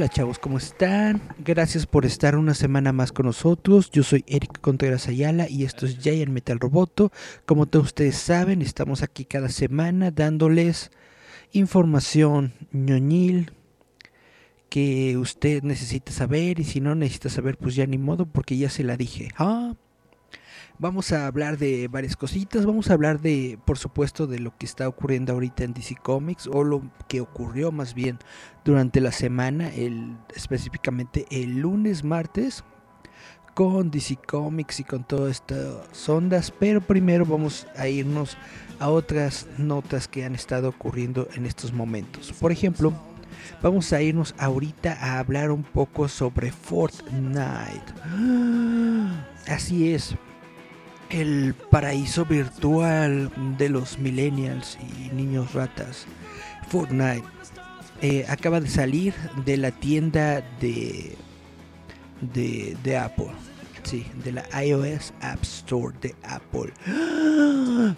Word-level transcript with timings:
Hola 0.00 0.08
chavos, 0.08 0.38
¿cómo 0.38 0.56
están? 0.56 1.20
Gracias 1.44 1.84
por 1.84 2.06
estar 2.06 2.34
una 2.34 2.54
semana 2.54 2.90
más 2.90 3.12
con 3.12 3.26
nosotros. 3.26 3.90
Yo 3.90 4.02
soy 4.02 4.24
Eric 4.26 4.58
Contreras 4.62 5.08
Ayala 5.08 5.46
y 5.46 5.64
esto 5.64 5.84
es 5.84 5.98
Giant 5.98 6.32
Metal 6.32 6.58
Roboto. 6.58 7.12
Como 7.44 7.66
todos 7.66 7.88
ustedes 7.88 8.16
saben, 8.16 8.62
estamos 8.62 9.02
aquí 9.02 9.26
cada 9.26 9.50
semana 9.50 10.10
dándoles 10.10 10.90
información 11.52 12.54
ñoñil 12.72 13.52
que 14.70 15.18
usted 15.18 15.64
necesita 15.64 16.12
saber 16.12 16.60
y 16.60 16.64
si 16.64 16.80
no 16.80 16.94
necesita 16.94 17.28
saber 17.28 17.58
pues 17.58 17.74
ya 17.74 17.84
ni 17.86 17.98
modo 17.98 18.24
porque 18.24 18.56
ya 18.56 18.70
se 18.70 18.84
la 18.84 18.96
dije. 18.96 19.28
Ah, 19.36 19.74
Vamos 20.80 21.12
a 21.12 21.26
hablar 21.26 21.58
de 21.58 21.88
varias 21.88 22.16
cositas. 22.16 22.64
Vamos 22.64 22.88
a 22.88 22.94
hablar 22.94 23.20
de, 23.20 23.58
por 23.66 23.76
supuesto, 23.76 24.26
de 24.26 24.38
lo 24.38 24.56
que 24.56 24.64
está 24.64 24.88
ocurriendo 24.88 25.34
ahorita 25.34 25.62
en 25.62 25.74
DC 25.74 25.96
Comics 25.96 26.46
o 26.46 26.64
lo 26.64 26.80
que 27.06 27.20
ocurrió 27.20 27.70
más 27.70 27.92
bien 27.92 28.18
durante 28.64 29.02
la 29.02 29.12
semana, 29.12 29.70
específicamente 30.34 31.26
el 31.30 31.58
lunes, 31.58 32.02
martes, 32.02 32.64
con 33.52 33.90
DC 33.90 34.16
Comics 34.26 34.80
y 34.80 34.84
con 34.84 35.04
todas 35.04 35.32
estas 35.32 36.08
ondas. 36.08 36.50
Pero 36.50 36.80
primero 36.80 37.26
vamos 37.26 37.66
a 37.76 37.86
irnos 37.86 38.38
a 38.78 38.88
otras 38.88 39.48
notas 39.58 40.08
que 40.08 40.24
han 40.24 40.34
estado 40.34 40.70
ocurriendo 40.70 41.28
en 41.34 41.44
estos 41.44 41.74
momentos. 41.74 42.32
Por 42.32 42.52
ejemplo, 42.52 42.94
vamos 43.60 43.92
a 43.92 44.00
irnos 44.00 44.34
ahorita 44.38 44.96
a 44.98 45.18
hablar 45.18 45.50
un 45.50 45.62
poco 45.62 46.08
sobre 46.08 46.50
Fortnite. 46.50 47.84
Así 49.46 49.92
es, 49.92 50.16
el 51.10 51.54
paraíso 51.70 52.24
virtual 52.24 53.30
de 53.58 53.68
los 53.68 53.98
millennials 53.98 54.78
y 54.80 55.14
niños 55.14 55.52
ratas, 55.52 56.06
Fortnite, 56.68 57.24
eh, 58.02 58.24
acaba 58.28 58.60
de 58.60 58.68
salir 58.68 59.14
de 59.44 59.56
la 59.56 59.70
tienda 59.72 60.42
de, 60.60 61.16
de, 62.22 62.96
Apple. 62.96 63.30
Sí, 63.82 64.06
de 64.24 64.32
la 64.32 64.44
iOS 64.62 65.12
App 65.20 65.42
Store 65.42 65.94
de 66.00 66.14
Apple. 66.22 66.72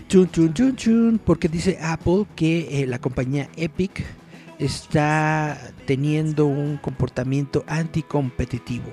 Chun, 0.08 0.30
chun, 0.30 0.54
chun, 0.54 0.76
chun, 0.76 1.20
porque 1.24 1.48
dice 1.48 1.78
Apple 1.82 2.26
que 2.34 2.82
eh, 2.82 2.86
la 2.86 2.98
compañía 2.98 3.48
Epic 3.56 4.04
está 4.58 5.72
teniendo 5.86 6.46
un 6.46 6.78
comportamiento 6.78 7.64
anticompetitivo. 7.66 8.92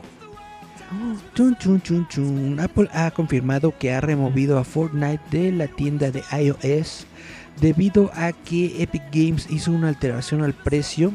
Apple 2.59 2.89
ha 2.93 3.11
confirmado 3.11 3.77
que 3.77 3.93
ha 3.93 4.01
removido 4.01 4.57
a 4.57 4.63
Fortnite 4.63 5.21
de 5.29 5.51
la 5.51 5.67
tienda 5.67 6.11
de 6.11 6.23
iOS 6.31 7.05
debido 7.61 8.11
a 8.15 8.31
que 8.31 8.81
Epic 8.81 9.03
Games 9.11 9.47
hizo 9.49 9.71
una 9.71 9.89
alteración 9.89 10.43
al 10.43 10.53
precio 10.53 11.13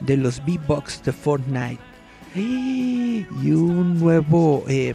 de 0.00 0.16
los 0.16 0.40
V-Bucks 0.40 1.02
de 1.04 1.12
Fortnite. 1.12 1.80
Y 3.42 3.50
un 3.50 3.98
nuevo 3.98 4.64
eh, 4.68 4.94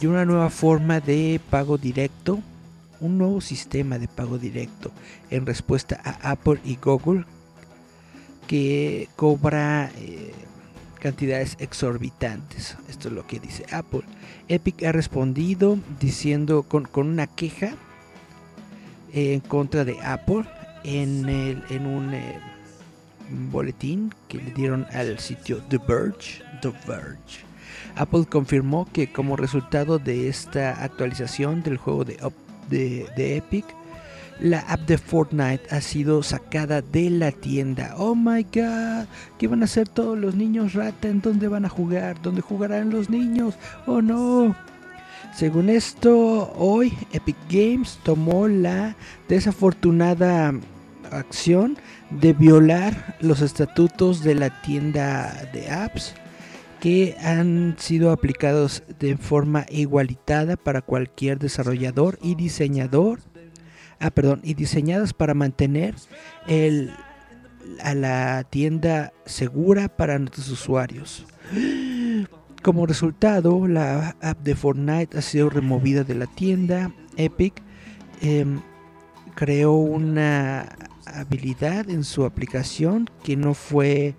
y 0.00 0.06
una 0.06 0.24
nueva 0.24 0.50
forma 0.50 1.00
de 1.00 1.40
pago 1.50 1.78
directo, 1.78 2.40
un 3.00 3.18
nuevo 3.18 3.40
sistema 3.40 3.98
de 3.98 4.06
pago 4.06 4.38
directo 4.38 4.92
en 5.30 5.46
respuesta 5.46 6.00
a 6.04 6.30
Apple 6.30 6.60
y 6.64 6.76
Google 6.76 7.24
que 8.46 9.08
cobra 9.16 9.90
eh, 9.96 10.32
cantidades 10.98 11.56
exorbitantes. 11.58 12.76
Esto 12.88 13.08
es 13.08 13.14
lo 13.14 13.26
que 13.26 13.40
dice 13.40 13.64
Apple. 13.70 14.02
Epic 14.48 14.82
ha 14.84 14.92
respondido 14.92 15.78
diciendo 16.00 16.62
con, 16.62 16.88
una 16.94 17.26
queja 17.26 17.74
en 19.12 19.40
contra 19.40 19.84
de 19.84 20.00
Apple 20.02 20.44
en, 20.84 21.28
el, 21.28 21.62
en 21.70 21.86
un 21.86 22.14
eh, 22.14 22.38
boletín 23.50 24.14
que 24.28 24.38
le 24.38 24.52
dieron 24.52 24.86
al 24.92 25.18
sitio 25.18 25.62
The 25.68 25.78
Verge. 25.78 26.42
The 26.62 26.72
Verge. 26.86 27.46
Apple 27.96 28.26
confirmó 28.26 28.88
que 28.92 29.12
como 29.12 29.36
resultado 29.36 29.98
de 29.98 30.28
esta 30.28 30.82
actualización 30.82 31.62
del 31.62 31.78
juego 31.78 32.04
de, 32.04 32.16
de 32.68 33.36
Epic, 33.36 33.64
la 34.40 34.60
app 34.60 34.80
de 34.86 34.98
Fortnite 34.98 35.62
ha 35.70 35.80
sido 35.80 36.22
sacada 36.22 36.82
de 36.82 37.10
la 37.10 37.32
tienda. 37.32 37.94
Oh 37.96 38.14
my 38.14 38.42
god, 38.44 39.06
¿qué 39.38 39.48
van 39.48 39.62
a 39.62 39.64
hacer 39.64 39.88
todos 39.88 40.18
los 40.18 40.34
niños 40.34 40.74
rata? 40.74 41.08
¿En 41.08 41.20
dónde 41.20 41.48
van 41.48 41.64
a 41.64 41.68
jugar? 41.68 42.20
¿Dónde 42.22 42.40
jugarán 42.40 42.90
los 42.90 43.10
niños? 43.10 43.54
Oh 43.86 44.00
no. 44.00 44.54
Según 45.34 45.68
esto, 45.68 46.52
hoy 46.56 46.92
Epic 47.12 47.36
Games 47.50 47.98
tomó 48.02 48.48
la 48.48 48.96
desafortunada 49.28 50.52
acción 51.10 51.78
de 52.10 52.32
violar 52.32 53.16
los 53.20 53.40
estatutos 53.40 54.22
de 54.22 54.34
la 54.34 54.62
tienda 54.62 55.48
de 55.52 55.70
apps 55.70 56.14
que 56.80 57.16
han 57.20 57.76
sido 57.78 58.12
aplicados 58.12 58.82
de 58.98 59.16
forma 59.16 59.66
igualitada 59.68 60.56
para 60.56 60.80
cualquier 60.80 61.38
desarrollador 61.38 62.18
y 62.22 62.34
diseñador 62.34 63.20
ah, 64.00 64.10
perdón, 64.10 64.40
y 64.42 64.54
diseñadas 64.54 65.12
para 65.12 65.34
mantener 65.34 65.94
el, 66.46 66.92
a 67.82 67.94
la 67.94 68.44
tienda 68.44 69.12
segura 69.26 69.88
para 69.88 70.18
nuestros 70.18 70.48
usuarios. 70.50 71.26
Como 72.62 72.86
resultado, 72.86 73.66
la 73.66 74.16
app 74.20 74.38
de 74.42 74.54
Fortnite 74.54 75.16
ha 75.16 75.22
sido 75.22 75.48
removida 75.48 76.04
de 76.04 76.14
la 76.14 76.26
tienda. 76.26 76.92
Epic 77.16 77.62
em, 78.20 78.60
creó 79.34 79.74
una 79.74 80.76
habilidad 81.06 81.88
en 81.88 82.04
su 82.04 82.24
aplicación 82.24 83.08
que 83.22 83.36
no 83.36 83.54
fue 83.54 84.14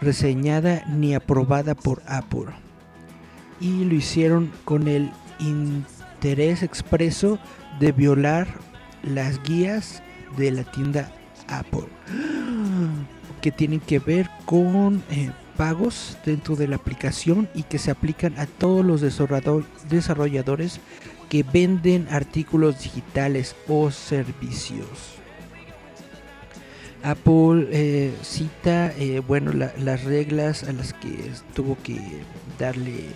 reseñada 0.00 0.84
ni 0.86 1.14
aprobada 1.14 1.74
por 1.74 2.02
Apple. 2.06 2.46
Y 3.60 3.84
lo 3.84 3.94
hicieron 3.94 4.50
con 4.64 4.88
el 4.88 5.10
interés 5.38 6.62
expreso 6.62 7.38
de 7.78 7.92
violar 7.92 8.48
las 9.02 9.42
guías 9.42 10.02
de 10.36 10.50
la 10.50 10.64
tienda 10.64 11.12
Apple 11.48 11.88
que 13.42 13.50
tienen 13.50 13.80
que 13.80 13.98
ver 13.98 14.30
con 14.46 15.02
eh, 15.10 15.30
pagos 15.56 16.16
dentro 16.24 16.56
de 16.56 16.68
la 16.68 16.76
aplicación 16.76 17.48
y 17.54 17.64
que 17.64 17.78
se 17.78 17.90
aplican 17.90 18.38
a 18.38 18.46
todos 18.46 18.84
los 18.84 19.00
desarrolladores 19.00 20.80
que 21.28 21.42
venden 21.42 22.06
artículos 22.10 22.82
digitales 22.82 23.56
o 23.68 23.90
servicios. 23.90 25.16
Apple 27.02 27.68
eh, 27.72 28.14
cita 28.22 28.92
eh, 28.96 29.20
bueno 29.26 29.52
las 29.52 30.04
reglas 30.04 30.62
a 30.62 30.72
las 30.72 30.92
que 30.92 31.32
tuvo 31.52 31.76
que 31.82 32.00
darle 32.60 33.06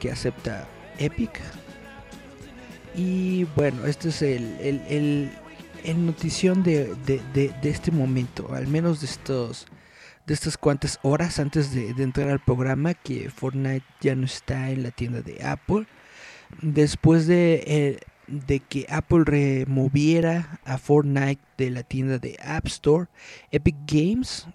que 0.00 0.10
acepta 0.10 0.66
Epic 0.98 1.40
y 2.94 3.44
bueno, 3.56 3.86
este 3.86 4.08
es 4.08 4.22
el, 4.22 4.56
el, 4.88 5.30
notición 6.06 6.62
de, 6.62 6.96
este 7.62 7.90
momento, 7.90 8.52
al 8.54 8.66
menos 8.66 9.00
de 9.00 9.06
estos 9.06 9.66
de 10.26 10.34
estas 10.34 10.56
cuantas 10.56 11.00
horas 11.02 11.40
antes 11.40 11.74
de, 11.74 11.90
entrar 12.02 12.28
al 12.28 12.40
programa 12.40 12.94
que 12.94 13.30
Fortnite 13.30 13.84
ya 14.00 14.14
no 14.14 14.26
está 14.26 14.70
en 14.70 14.82
la 14.84 14.90
tienda 14.90 15.22
de 15.22 15.42
Apple. 15.44 15.86
Después 16.62 17.26
de, 17.26 17.64
eh, 17.66 17.98
de 18.26 18.60
que 18.60 18.86
Apple 18.88 19.24
removiera 19.24 20.60
a 20.64 20.78
Fortnite 20.78 21.40
de 21.58 21.70
la 21.70 21.82
tienda 21.82 22.18
de 22.18 22.38
App 22.42 22.66
Store, 22.66 23.06
Epic 23.50 23.76
Games 23.86 24.46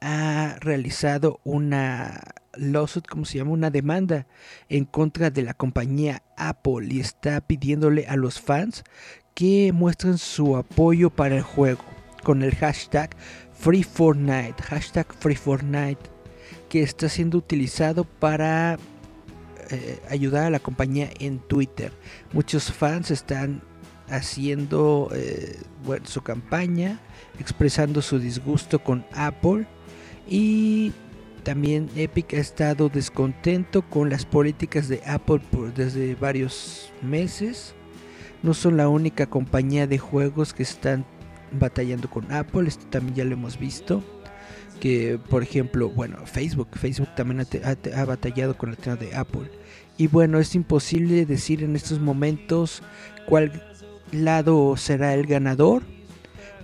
ha 0.00 0.56
realizado 0.60 1.40
una 1.42 2.20
lawsuit, 2.58 3.06
como 3.06 3.24
se 3.24 3.38
llama, 3.38 3.52
una 3.52 3.70
demanda 3.70 4.26
en 4.68 4.84
contra 4.84 5.30
de 5.30 5.42
la 5.42 5.54
compañía 5.54 6.22
Apple 6.36 6.88
y 6.90 7.00
está 7.00 7.40
pidiéndole 7.40 8.06
a 8.06 8.16
los 8.16 8.40
fans 8.40 8.84
que 9.34 9.72
muestren 9.72 10.18
su 10.18 10.56
apoyo 10.56 11.10
para 11.10 11.36
el 11.36 11.42
juego 11.42 11.84
con 12.22 12.42
el 12.42 12.54
hashtag 12.56 13.16
Free 13.54 13.84
hashtag 13.84 15.06
Free 15.14 15.38
que 16.68 16.82
está 16.82 17.08
siendo 17.08 17.38
utilizado 17.38 18.04
para 18.04 18.78
eh, 19.70 20.00
ayudar 20.08 20.44
a 20.44 20.50
la 20.50 20.60
compañía 20.60 21.10
en 21.18 21.38
Twitter. 21.40 21.92
Muchos 22.32 22.72
fans 22.72 23.10
están 23.10 23.62
haciendo 24.08 25.10
eh, 25.12 25.58
su 26.04 26.22
campaña, 26.22 27.00
expresando 27.38 28.02
su 28.02 28.18
disgusto 28.18 28.78
con 28.78 29.04
Apple 29.12 29.66
y 30.28 30.92
también 31.48 31.88
Epic 31.96 32.34
ha 32.34 32.40
estado 32.40 32.90
descontento 32.90 33.80
con 33.80 34.10
las 34.10 34.26
políticas 34.26 34.86
de 34.86 35.00
Apple 35.06 35.40
por, 35.50 35.72
desde 35.72 36.14
varios 36.14 36.92
meses. 37.00 37.74
No 38.42 38.52
son 38.52 38.76
la 38.76 38.90
única 38.90 39.24
compañía 39.24 39.86
de 39.86 39.96
juegos 39.96 40.52
que 40.52 40.62
están 40.62 41.06
batallando 41.50 42.10
con 42.10 42.30
Apple, 42.32 42.68
esto 42.68 42.84
también 42.90 43.14
ya 43.14 43.24
lo 43.24 43.32
hemos 43.32 43.58
visto. 43.58 44.04
Que 44.78 45.18
por 45.30 45.42
ejemplo, 45.42 45.88
bueno, 45.88 46.18
Facebook, 46.26 46.68
Facebook 46.72 47.14
también 47.14 47.46
ha, 47.94 48.04
batallado 48.04 48.54
con 48.58 48.68
el 48.68 48.76
tema 48.76 48.96
de 48.96 49.16
Apple. 49.16 49.50
Y 49.96 50.06
bueno, 50.06 50.40
es 50.40 50.54
imposible 50.54 51.24
decir 51.24 51.62
en 51.62 51.76
estos 51.76 51.98
momentos 51.98 52.82
cuál 53.24 53.62
lado 54.12 54.76
será 54.76 55.14
el 55.14 55.26
ganador. 55.26 55.82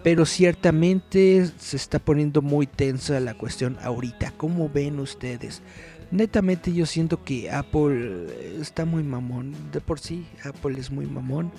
Pero 0.05 0.27
ciertamente 0.27 1.51
se 1.59 1.77
está 1.77 1.99
poniendo 1.99 2.43
muy 2.43 2.67
tensa 2.67 3.19
la 3.21 3.33
cuestión 3.33 3.79
ahorita. 3.83 4.35
¿Cómo 4.37 4.69
ven 4.69 5.01
ustedes? 5.01 5.62
Netamente 6.11 6.75
yo 6.75 6.85
siento 6.85 7.25
que 7.25 7.51
Apple 7.51 8.61
está 8.61 8.85
muy 8.85 9.03
mamón. 9.03 9.55
De 9.73 9.81
por 9.81 9.99
sí, 9.99 10.27
Apple 10.45 10.79
es 10.79 10.91
muy 10.91 11.06
mamón. 11.06 11.51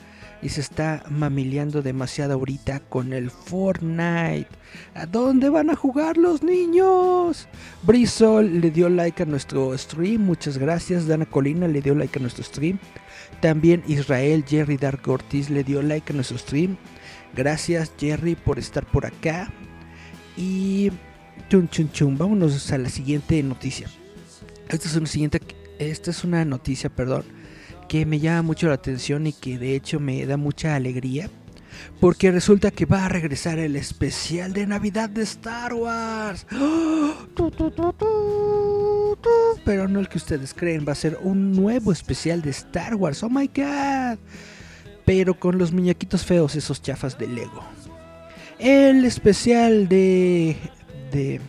Y 0.44 0.50
se 0.50 0.62
está 0.62 1.04
mamileando 1.10 1.82
demasiado 1.82 2.36
ahorita 2.36 2.82
con 2.82 3.14
el 3.14 3.32
Fortnite. 3.32 4.48
¿A 4.94 5.08
dónde 5.08 5.50
van 5.50 5.72
a 5.72 5.76
jugar 5.76 6.16
los 6.18 6.44
niños? 6.44 7.48
Brisol 7.82 8.62
le 8.62 8.70
dio 8.70 8.90
like 8.90 9.24
a 9.24 9.26
nuestro 9.26 9.76
stream. 9.76 10.22
Muchas 10.22 10.60
gracias. 10.60 11.08
Dana 11.08 11.26
Colina 11.26 11.68
le 11.68 11.82
dio 11.82 11.96
like 11.96 12.20
a 12.20 12.22
nuestro 12.22 12.44
stream. 12.44 12.78
También 13.42 13.84
Israel 13.88 14.46
Jerry 14.48 14.78
Dark 14.78 15.08
Ortiz 15.08 15.50
le 15.50 15.64
dio 15.64 15.82
like 15.82 16.14
a 16.14 16.16
nuestro 16.16 16.38
stream. 16.38 16.78
Gracias 17.36 17.92
Jerry 18.00 18.36
por 18.36 18.60
estar 18.60 18.86
por 18.86 19.06
acá. 19.06 19.52
Y 20.38 20.92
chun 21.50 21.70
chun 21.70 21.92
chun. 21.92 22.18
Vámonos 22.18 22.72
a 22.72 22.78
la 22.78 22.90
siguiente 22.90 23.42
noticia. 23.44 23.88
Esta 24.70 24.88
es 24.88 24.96
una 24.96 25.08
siguiente. 25.08 25.42
Esta 25.80 26.12
es 26.12 26.24
una 26.24 26.46
noticia, 26.46 26.90
perdón, 26.90 27.26
que 27.90 28.06
me 28.06 28.20
llama 28.20 28.44
mucho 28.44 28.68
la 28.68 28.76
atención 28.76 29.28
y 29.28 29.34
que 29.34 29.58
de 29.58 29.76
hecho 29.76 30.00
me 30.00 30.26
da 30.26 30.38
mucha 30.38 30.76
alegría. 30.76 31.30
Porque 32.00 32.32
resulta 32.32 32.72
que 32.72 32.86
va 32.86 33.06
a 33.06 33.10
regresar 33.10 33.60
el 33.60 33.76
especial 33.76 34.54
de 34.54 34.66
Navidad 34.66 35.10
de 35.10 35.24
Star 35.24 35.74
Wars. 35.74 36.48
Pero 39.66 39.88
no 39.90 40.00
el 40.00 40.08
que 40.08 40.18
ustedes 40.18 40.54
creen, 40.54 40.86
va 40.88 40.94
a 40.94 40.96
ser 40.96 41.18
un 41.22 41.52
nuevo 41.52 41.92
especial 41.92 42.42
de 42.42 42.52
Star 42.52 42.96
Wars. 42.96 43.24
Oh 43.24 43.30
my 43.30 43.48
god. 43.48 44.18
Pero 45.06 45.40
con 45.40 45.58
los 45.58 45.72
muñequitos 45.72 46.26
feos, 46.26 46.56
esos 46.56 46.82
chafas 46.82 47.18
de 47.18 47.28
Lego. 47.28 47.64
El 48.60 49.06
especial 49.06 49.88
de, 49.88 50.56
de, 51.12 51.42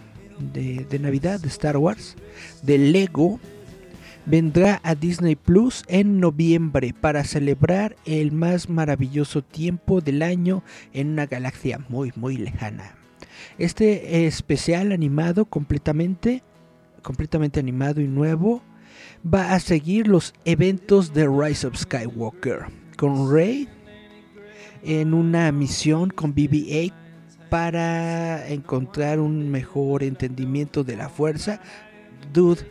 de, 0.89 0.99
Navidad 0.99 1.41
de 1.41 1.49
Star 1.49 1.77
Wars, 1.77 2.17
de 2.63 2.79
Lego, 2.79 3.41
vendrá 4.27 4.81
a 4.83 4.95
Disney 4.95 5.37
Plus 5.37 5.85
en 5.87 6.21
noviembre 6.21 6.95
para 7.01 7.25
celebrar 7.25 7.97
el 8.05 8.33
más 8.33 8.69
maravilloso 8.69 9.43
tiempo 9.43 10.01
del 10.01 10.23
año 10.23 10.63
en 10.93 11.11
una 11.11 11.27
galaxia 11.27 11.79
muy 11.89 12.13
muy 12.17 12.37
lejana. 12.37 12.97
Este 13.59 14.27
especial 14.27 14.93
animado 14.93 15.45
completamente 15.45 16.43
completamente 17.03 17.61
animado 17.61 18.01
y 18.01 18.09
nuevo 18.09 18.63
va 19.25 19.53
a 19.53 19.61
seguir 19.61 20.09
los 20.09 20.35
eventos 20.45 21.15
de 21.15 21.29
Rise 21.29 21.69
of 21.69 21.77
Skywalker 21.77 22.67
con 22.97 23.33
Rey 23.33 23.69
en 24.83 25.15
una 25.15 25.53
misión 25.53 26.11
con 26.11 26.35
BB-8 26.35 26.93
para 27.49 28.49
encontrar 28.49 29.21
un 29.21 29.51
mejor 29.51 30.03
entendimiento 30.03 30.85
de 30.85 30.97
la 30.97 31.09
fuerza. 31.09 31.61
Dude, 32.33 32.63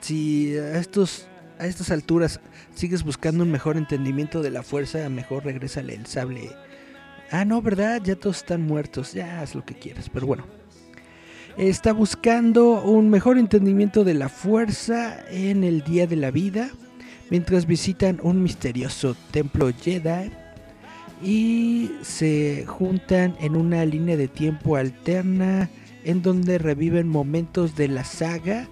si 0.00 0.56
a, 0.56 0.78
estos, 0.78 1.28
a 1.58 1.66
estas 1.66 1.90
alturas 1.90 2.40
sigues 2.74 3.04
buscando 3.04 3.44
un 3.44 3.50
mejor 3.50 3.76
entendimiento 3.76 4.42
de 4.42 4.50
la 4.50 4.62
fuerza, 4.62 5.08
mejor 5.08 5.44
regrésale 5.44 5.94
el 5.94 6.06
sable. 6.06 6.50
Ah, 7.30 7.44
no, 7.44 7.60
¿verdad? 7.60 8.00
Ya 8.02 8.16
todos 8.16 8.38
están 8.38 8.62
muertos. 8.62 9.12
Ya 9.12 9.40
haz 9.40 9.54
lo 9.54 9.64
que 9.64 9.74
quieras. 9.74 10.08
Pero 10.10 10.26
bueno. 10.26 10.44
Está 11.58 11.92
buscando 11.92 12.82
un 12.82 13.10
mejor 13.10 13.36
entendimiento 13.36 14.04
de 14.04 14.14
la 14.14 14.28
fuerza 14.28 15.18
en 15.28 15.64
el 15.64 15.82
día 15.82 16.06
de 16.06 16.14
la 16.14 16.30
vida. 16.30 16.70
Mientras 17.30 17.66
visitan 17.66 18.20
un 18.22 18.42
misterioso 18.42 19.16
templo 19.30 19.70
Jedi. 19.80 20.30
Y 21.22 21.90
se 22.02 22.64
juntan 22.66 23.36
en 23.40 23.56
una 23.56 23.84
línea 23.84 24.16
de 24.16 24.28
tiempo 24.28 24.76
alterna. 24.76 25.68
En 26.04 26.22
donde 26.22 26.58
reviven 26.58 27.08
momentos 27.08 27.76
de 27.76 27.88
la 27.88 28.04
saga. 28.04 28.68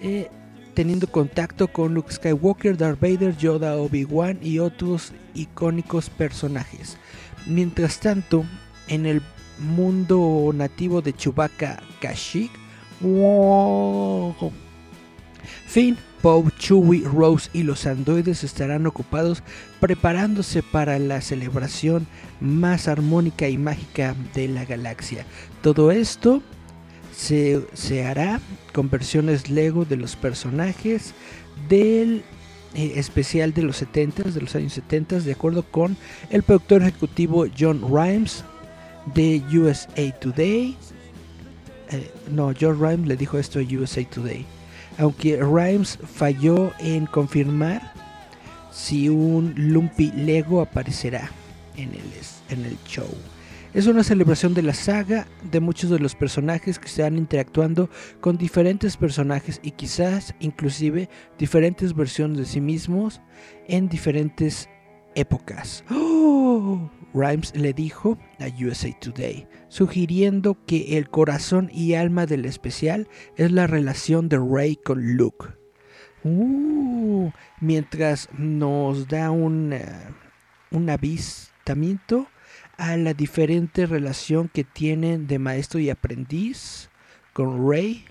Eh, 0.00 0.28
teniendo 0.74 1.06
contacto 1.06 1.68
con 1.68 1.94
Luke 1.94 2.12
Skywalker, 2.12 2.76
Darth 2.76 3.00
Vader, 3.00 3.36
Yoda, 3.36 3.76
Obi-Wan 3.76 4.38
y 4.42 4.58
otros 4.58 5.12
icónicos 5.34 6.10
personajes. 6.10 6.98
Mientras 7.46 8.00
tanto, 8.00 8.44
en 8.88 9.06
el 9.06 9.22
mundo 9.58 10.50
nativo 10.52 11.00
de 11.00 11.12
Chewbacca 11.12 11.80
Kashyyyk, 12.00 12.50
Finn, 15.66 15.96
Poe, 16.24 16.50
Chewie, 16.58 17.04
Rose 17.04 17.50
y 17.52 17.64
los 17.64 17.84
androides 17.84 18.44
estarán 18.44 18.86
ocupados 18.86 19.42
preparándose 19.78 20.62
para 20.62 20.98
la 20.98 21.20
celebración 21.20 22.06
más 22.40 22.88
armónica 22.88 23.46
y 23.50 23.58
mágica 23.58 24.16
de 24.32 24.48
la 24.48 24.64
galaxia. 24.64 25.26
Todo 25.60 25.90
esto 25.90 26.40
se, 27.14 28.06
hará 28.06 28.40
con 28.72 28.88
versiones 28.88 29.50
Lego 29.50 29.84
de 29.84 29.98
los 29.98 30.16
personajes 30.16 31.12
del 31.68 32.24
eh, 32.74 32.94
especial 32.96 33.52
de 33.52 33.60
los 33.60 33.76
70 33.76 34.22
de 34.22 34.40
los 34.40 34.56
años 34.56 34.72
70 34.72 35.20
de 35.20 35.32
acuerdo 35.32 35.62
con 35.62 35.94
el 36.30 36.42
productor 36.42 36.80
ejecutivo 36.80 37.44
John 37.56 37.82
Rhimes 37.82 38.44
de 39.14 39.42
USA 39.52 40.10
Today 40.20 40.74
eh, 41.90 42.10
no 42.30 42.54
John 42.58 42.80
Rhimes 42.80 43.08
le 43.08 43.16
dijo 43.18 43.36
esto 43.36 43.58
a 43.58 43.62
USA 43.62 44.02
Today 44.04 44.46
aunque 44.98 45.36
Rhimes 45.36 45.98
falló 46.04 46.72
en 46.78 47.06
confirmar 47.06 47.92
si 48.70 49.08
un 49.08 49.54
Lumpy 49.56 50.10
Lego 50.12 50.60
aparecerá 50.60 51.30
en 51.76 51.90
el, 51.94 52.78
show 52.86 53.08
es 53.74 53.88
una 53.88 54.04
celebración 54.04 54.54
de 54.54 54.62
la 54.62 54.72
saga, 54.72 55.26
de 55.50 55.58
muchos 55.58 55.90
de 55.90 55.98
los 55.98 56.14
personajes 56.14 56.78
que 56.78 57.02
van 57.02 57.18
interactuando 57.18 57.90
con 58.20 58.38
diferentes 58.38 58.96
personajes 58.96 59.58
y 59.64 59.72
quizás 59.72 60.32
inclusive 60.38 61.08
diferentes 61.38 61.92
versiones 61.92 62.38
de 62.38 62.44
sí 62.44 62.60
mismos 62.60 63.20
en 63.66 63.88
diferentes 63.88 64.68
épocas. 65.16 65.82
¡Oh! 65.90 66.88
Rhymes 67.14 67.52
le 67.56 67.72
dijo 67.72 68.16
a 68.38 68.46
USA 68.64 68.92
Today, 69.00 69.46
sugiriendo 69.74 70.56
que 70.66 70.98
el 70.98 71.10
corazón 71.10 71.68
y 71.74 71.94
alma 71.94 72.26
del 72.26 72.44
especial 72.44 73.08
es 73.36 73.50
la 73.50 73.66
relación 73.66 74.28
de 74.28 74.38
Rey 74.38 74.76
con 74.76 75.16
Luke. 75.16 75.48
Uh, 76.22 77.32
mientras 77.60 78.28
nos 78.38 79.08
da 79.08 79.32
un, 79.32 79.72
eh, 79.72 79.84
un 80.70 80.88
avistamiento 80.90 82.28
a 82.76 82.96
la 82.96 83.14
diferente 83.14 83.86
relación 83.86 84.48
que 84.48 84.62
tienen 84.62 85.26
de 85.26 85.40
maestro 85.40 85.80
y 85.80 85.90
aprendiz 85.90 86.88
con 87.32 87.68
Rey 87.68 88.04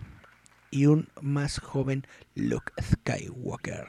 y 0.69 0.87
un 0.87 1.07
más 1.21 1.59
joven 1.59 2.05
Luke 2.35 2.73
Skywalker. 2.81 3.87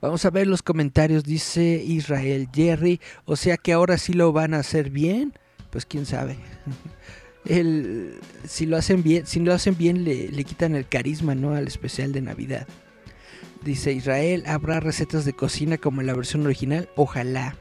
Vamos 0.00 0.24
a 0.24 0.30
ver 0.30 0.46
los 0.46 0.62
comentarios, 0.62 1.22
dice 1.22 1.82
Israel 1.84 2.48
Jerry. 2.50 2.98
O 3.26 3.36
sea 3.36 3.58
que 3.58 3.74
ahora 3.74 3.98
sí 3.98 4.14
lo 4.14 4.32
van 4.32 4.54
a 4.54 4.60
hacer 4.60 4.88
bien. 4.88 5.34
Pues 5.70 5.86
quién 5.86 6.06
sabe. 6.06 6.36
El, 7.46 8.20
si 8.46 8.66
lo 8.66 8.76
hacen 8.76 9.02
bien, 9.02 9.26
si 9.26 9.40
lo 9.40 9.54
hacen 9.54 9.76
bien 9.76 10.04
le, 10.04 10.28
le 10.28 10.44
quitan 10.44 10.76
el 10.76 10.86
carisma 10.86 11.34
¿no? 11.34 11.54
al 11.54 11.66
especial 11.66 12.12
de 12.12 12.20
Navidad. 12.20 12.66
Dice 13.64 13.92
Israel, 13.92 14.44
¿habrá 14.46 14.80
recetas 14.80 15.24
de 15.24 15.32
cocina 15.32 15.78
como 15.78 16.02
en 16.02 16.06
la 16.06 16.14
versión 16.14 16.44
original? 16.44 16.90
Ojalá 16.96 17.56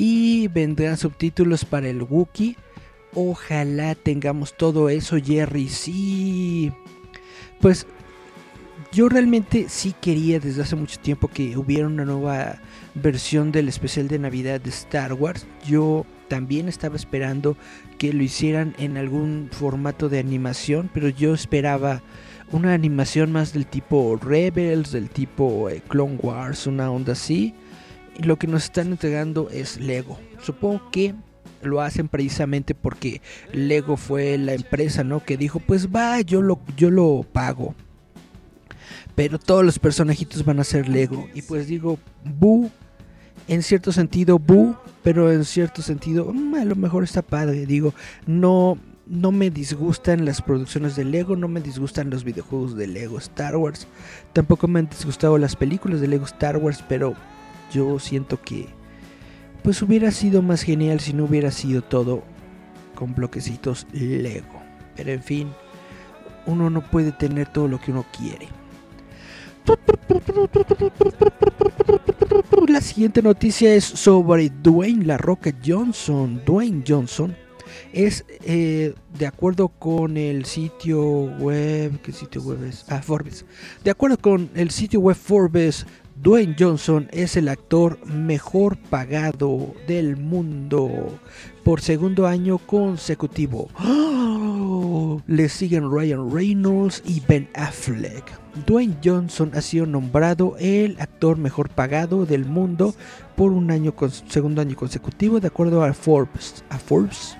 y 0.00 0.48
vendrán 0.48 0.96
subtítulos 0.96 1.66
para 1.66 1.90
el 1.90 2.02
Wookiee. 2.02 2.56
Ojalá 3.12 3.94
tengamos 3.94 4.56
todo 4.56 4.88
eso, 4.88 5.18
Jerry. 5.22 5.68
Sí. 5.68 6.72
Pues 7.60 7.86
yo 8.92 9.10
realmente 9.10 9.66
sí 9.68 9.94
quería 10.00 10.40
desde 10.40 10.62
hace 10.62 10.74
mucho 10.74 10.98
tiempo 11.00 11.28
que 11.28 11.54
hubiera 11.58 11.86
una 11.86 12.06
nueva 12.06 12.62
versión 12.94 13.52
del 13.52 13.68
especial 13.68 14.08
de 14.08 14.18
Navidad 14.18 14.58
de 14.62 14.70
Star 14.70 15.12
Wars. 15.12 15.46
Yo 15.66 16.06
también 16.30 16.68
estaba 16.68 16.94
esperando 16.94 17.56
que 17.98 18.12
lo 18.12 18.22
hicieran 18.22 18.74
en 18.78 18.96
algún 18.96 19.48
formato 19.50 20.08
de 20.08 20.20
animación, 20.20 20.88
pero 20.94 21.08
yo 21.08 21.34
esperaba 21.34 22.02
una 22.52 22.72
animación 22.72 23.32
más 23.32 23.52
del 23.52 23.66
tipo 23.66 24.16
Rebels, 24.16 24.92
del 24.92 25.10
tipo 25.10 25.68
eh, 25.68 25.82
Clone 25.88 26.18
Wars, 26.22 26.68
una 26.68 26.88
onda 26.88 27.14
así. 27.14 27.52
Y 28.16 28.22
lo 28.22 28.36
que 28.36 28.46
nos 28.46 28.64
están 28.64 28.92
entregando 28.92 29.50
es 29.50 29.80
Lego. 29.80 30.20
Supongo 30.40 30.90
que 30.92 31.14
lo 31.62 31.80
hacen 31.80 32.06
precisamente 32.06 32.76
porque 32.76 33.22
Lego 33.52 33.96
fue 33.96 34.38
la 34.38 34.54
empresa, 34.54 35.02
¿no? 35.02 35.24
Que 35.24 35.36
dijo, 35.36 35.58
pues 35.58 35.88
va, 35.88 36.20
yo 36.20 36.42
lo, 36.42 36.60
yo 36.76 36.90
lo 36.90 37.26
pago. 37.32 37.74
Pero 39.16 39.40
todos 39.40 39.64
los 39.64 39.80
personajitos 39.80 40.44
van 40.44 40.60
a 40.60 40.64
ser 40.64 40.88
Lego. 40.88 41.28
Y 41.34 41.42
pues 41.42 41.66
digo, 41.66 41.98
bu, 42.24 42.70
en 43.50 43.64
cierto 43.64 43.90
sentido, 43.90 44.38
bu, 44.38 44.76
pero 45.02 45.32
en 45.32 45.44
cierto 45.44 45.82
sentido, 45.82 46.32
mm, 46.32 46.54
a 46.54 46.64
lo 46.64 46.76
mejor 46.76 47.02
está 47.02 47.20
padre. 47.20 47.66
Digo, 47.66 47.92
no, 48.24 48.78
no 49.06 49.32
me 49.32 49.50
disgustan 49.50 50.24
las 50.24 50.40
producciones 50.40 50.94
de 50.94 51.04
Lego, 51.04 51.34
no 51.34 51.48
me 51.48 51.60
disgustan 51.60 52.10
los 52.10 52.22
videojuegos 52.22 52.76
de 52.76 52.86
Lego 52.86 53.18
Star 53.18 53.56
Wars, 53.56 53.88
tampoco 54.32 54.68
me 54.68 54.78
han 54.78 54.88
disgustado 54.88 55.36
las 55.36 55.56
películas 55.56 56.00
de 56.00 56.06
Lego 56.06 56.26
Star 56.26 56.58
Wars, 56.58 56.84
pero 56.88 57.14
yo 57.72 57.98
siento 57.98 58.40
que 58.40 58.68
pues 59.64 59.82
hubiera 59.82 60.12
sido 60.12 60.42
más 60.42 60.62
genial 60.62 61.00
si 61.00 61.12
no 61.12 61.24
hubiera 61.24 61.50
sido 61.50 61.82
todo 61.82 62.22
con 62.94 63.16
bloquecitos 63.16 63.84
Lego. 63.92 64.62
Pero 64.94 65.10
en 65.10 65.24
fin, 65.24 65.48
uno 66.46 66.70
no 66.70 66.82
puede 66.82 67.10
tener 67.10 67.48
todo 67.48 67.66
lo 67.66 67.80
que 67.80 67.90
uno 67.90 68.06
quiere. 68.16 68.59
La 72.68 72.80
siguiente 72.80 73.22
noticia 73.22 73.74
es 73.74 73.84
sobre 73.84 74.50
Dwayne 74.50 75.04
La 75.04 75.18
Roca 75.18 75.52
Johnson. 75.64 76.42
Dwayne 76.44 76.84
Johnson 76.86 77.36
es 77.92 78.24
eh, 78.44 78.94
de 79.18 79.26
acuerdo 79.26 79.68
con 79.68 80.16
el 80.16 80.44
sitio 80.44 81.00
web, 81.00 82.00
¿qué 82.02 82.12
sitio 82.12 82.42
web 82.42 82.64
es? 82.64 82.84
Ah, 82.88 83.02
Forbes. 83.02 83.44
De 83.84 83.90
acuerdo 83.90 84.18
con 84.18 84.50
el 84.54 84.70
sitio 84.70 85.00
web 85.00 85.16
Forbes, 85.16 85.86
Dwayne 86.22 86.54
Johnson 86.58 87.08
es 87.12 87.36
el 87.36 87.48
actor 87.48 88.04
mejor 88.06 88.76
pagado 88.76 89.74
del 89.86 90.16
mundo 90.16 91.18
por 91.64 91.80
segundo 91.80 92.26
año 92.26 92.58
consecutivo. 92.58 93.68
¡Oh! 93.78 95.20
Le 95.26 95.48
siguen 95.48 95.90
Ryan 95.90 96.30
Reynolds 96.32 97.02
y 97.04 97.20
Ben 97.20 97.48
Affleck. 97.54 98.24
Dwayne 98.66 98.96
Johnson 99.04 99.52
ha 99.54 99.60
sido 99.60 99.86
nombrado 99.86 100.56
el 100.58 100.96
actor 101.00 101.36
mejor 101.36 101.68
pagado 101.68 102.26
del 102.26 102.44
mundo 102.44 102.94
por 103.36 103.52
un 103.52 103.70
año 103.70 103.94
segundo 104.28 104.60
año 104.60 104.76
consecutivo 104.76 105.40
de 105.40 105.48
acuerdo 105.48 105.84
a 105.84 105.92
Forbes. 105.92 106.64
A 106.70 106.78
Forbes. 106.78 107.36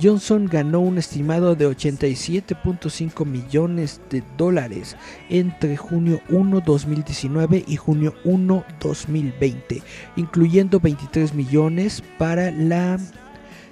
Johnson 0.00 0.46
ganó 0.46 0.78
un 0.78 0.96
estimado 0.96 1.56
de 1.56 1.68
87.5 1.68 3.26
millones 3.26 4.00
de 4.10 4.22
dólares 4.36 4.96
entre 5.28 5.76
junio 5.76 6.20
1 6.28 6.60
2019 6.60 7.64
y 7.66 7.76
junio 7.76 8.14
1 8.24 8.64
2020, 8.80 9.82
incluyendo 10.14 10.78
23 10.78 11.34
millones 11.34 12.02
para 12.16 12.52
la 12.52 12.98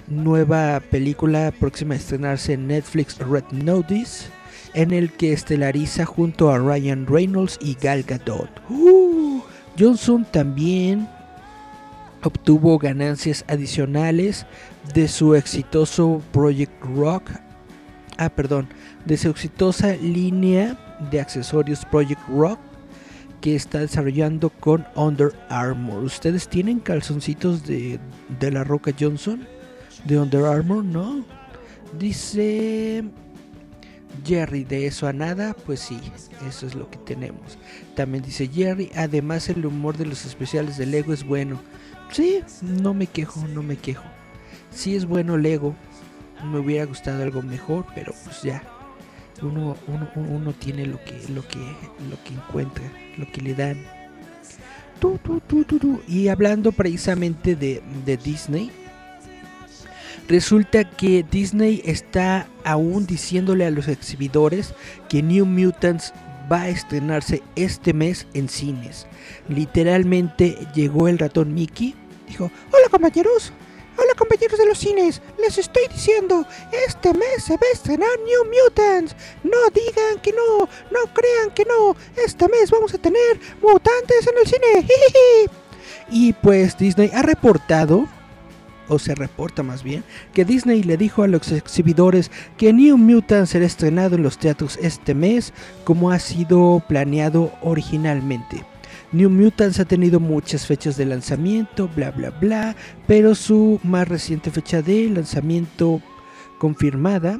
nueva 0.07 0.81
película 0.91 1.51
próxima 1.59 1.93
a 1.93 1.97
estrenarse 1.97 2.53
en 2.53 2.67
Netflix 2.67 3.17
Red 3.17 3.45
Notice, 3.51 4.29
en 4.73 4.91
el 4.91 5.11
que 5.11 5.33
estelariza 5.33 6.05
junto 6.05 6.49
a 6.49 6.59
Ryan 6.59 7.05
Reynolds 7.07 7.57
y 7.61 7.75
Gal 7.81 8.03
Gadot. 8.03 8.49
Uh, 8.69 9.41
Johnson 9.77 10.25
también 10.31 11.07
obtuvo 12.23 12.77
ganancias 12.77 13.45
adicionales 13.47 14.45
de 14.93 15.07
su 15.07 15.35
exitoso 15.35 16.21
Project 16.31 16.73
Rock, 16.95 17.31
ah, 18.17 18.29
perdón, 18.29 18.67
de 19.05 19.17
su 19.17 19.29
exitosa 19.29 19.95
línea 19.95 20.77
de 21.11 21.21
accesorios 21.21 21.85
Project 21.85 22.21
Rock 22.27 22.59
que 23.41 23.55
está 23.55 23.79
desarrollando 23.79 24.49
con 24.49 24.85
Under 24.95 25.31
Armour. 25.49 26.03
¿Ustedes 26.03 26.47
tienen 26.47 26.79
calzoncitos 26.79 27.65
de, 27.65 27.99
de 28.39 28.51
la 28.51 28.63
Roca 28.63 28.91
Johnson? 28.99 29.47
¿De 30.07 30.17
Under 30.17 30.45
Armour? 30.45 30.85
No. 30.85 31.25
Dice 31.99 33.03
Jerry, 34.25 34.63
de 34.63 34.87
eso 34.87 35.05
a 35.05 35.11
nada, 35.11 35.53
pues 35.65 35.81
sí, 35.81 35.99
eso 36.47 36.65
es 36.65 36.75
lo 36.75 36.89
que 36.89 36.97
tenemos. 36.99 37.57
También 37.93 38.23
dice 38.23 38.47
Jerry, 38.47 38.89
además 38.95 39.49
el 39.49 39.65
humor 39.65 39.97
de 39.97 40.05
los 40.05 40.25
especiales 40.25 40.77
de 40.77 40.85
Lego 40.85 41.11
es 41.11 41.25
bueno. 41.25 41.59
Sí, 42.11 42.41
no 42.61 42.93
me 42.93 43.07
quejo, 43.07 43.45
no 43.49 43.63
me 43.63 43.75
quejo. 43.75 44.05
Si 44.71 44.95
es 44.95 45.05
bueno 45.05 45.37
Lego. 45.37 45.75
Me 46.51 46.59
hubiera 46.59 46.85
gustado 46.85 47.23
algo 47.23 47.41
mejor, 47.41 47.85
pero 47.95 48.13
pues 48.23 48.43
ya. 48.43 48.61
Uno, 49.41 49.75
uno, 50.15 50.53
tiene 50.53 50.85
lo 50.85 51.03
que, 51.03 51.19
lo, 51.33 51.45
que, 51.47 51.57
lo 52.09 52.23
que 52.23 52.33
encuentra, 52.33 52.83
lo 53.17 53.29
que 53.31 53.41
le 53.41 53.55
dan. 53.55 53.77
y 56.07 56.27
hablando 56.27 56.71
precisamente 56.71 57.55
de, 57.55 57.81
de 58.05 58.17
Disney, 58.17 58.71
resulta 60.27 60.89
que 60.89 61.25
Disney 61.29 61.81
está 61.85 62.47
aún 62.63 63.05
diciéndole 63.05 63.65
a 63.65 63.71
los 63.71 63.87
exhibidores 63.87 64.73
que 65.09 65.23
New 65.23 65.45
Mutants 65.45 66.13
va 66.51 66.61
a 66.61 66.69
estrenarse 66.69 67.41
este 67.55 67.93
mes 67.93 68.27
en 68.33 68.49
cines. 68.49 69.07
Literalmente 69.49 70.57
llegó 70.73 71.07
el 71.07 71.19
ratón 71.19 71.53
Mickey, 71.53 71.95
dijo, 72.27 72.51
hola 72.71 72.89
compañeros, 72.89 73.53
Hola 73.99 74.13
compañeros 74.15 74.59
de 74.59 74.67
los 74.67 74.77
cines, 74.77 75.23
les 75.39 75.57
estoy 75.57 75.81
diciendo, 75.91 76.45
este 76.87 77.13
mes 77.15 77.43
se 77.43 77.53
va 77.53 77.65
a 77.67 77.73
estrenar 77.73 78.09
New 78.25 78.45
Mutants. 78.45 79.15
No 79.43 79.57
digan 79.73 80.19
que 80.21 80.31
no, 80.33 80.69
no 80.91 81.11
crean 81.13 81.49
que 81.55 81.65
no, 81.65 81.95
este 82.15 82.47
mes 82.47 82.69
vamos 82.69 82.93
a 82.93 82.99
tener 82.99 83.39
mutantes 83.59 84.27
en 84.27 84.37
el 84.37 84.47
cine. 84.47 84.87
Y 86.09 86.31
pues 86.31 86.77
Disney 86.77 87.11
ha 87.13 87.21
reportado, 87.21 88.07
o 88.87 88.99
se 88.99 89.15
reporta 89.15 89.63
más 89.63 89.83
bien, 89.83 90.03
que 90.33 90.45
Disney 90.45 90.83
le 90.83 90.97
dijo 90.97 91.23
a 91.23 91.27
los 91.27 91.51
exhibidores 91.51 92.31
que 92.57 92.73
New 92.73 92.97
Mutants 92.97 93.51
será 93.51 93.65
estrenado 93.65 94.15
en 94.15 94.23
los 94.23 94.37
teatros 94.37 94.77
este 94.81 95.13
mes 95.13 95.53
como 95.83 96.11
ha 96.11 96.19
sido 96.19 96.83
planeado 96.87 97.51
originalmente. 97.61 98.65
New 99.11 99.29
Mutants 99.29 99.79
ha 99.79 99.85
tenido 99.85 100.19
muchas 100.19 100.65
fechas 100.65 100.97
de 100.97 101.05
lanzamiento, 101.05 101.89
bla 101.95 102.11
bla 102.11 102.29
bla, 102.29 102.75
pero 103.07 103.35
su 103.35 103.79
más 103.83 104.07
reciente 104.07 104.51
fecha 104.51 104.81
de 104.81 105.09
lanzamiento 105.09 106.01
confirmada 106.59 107.39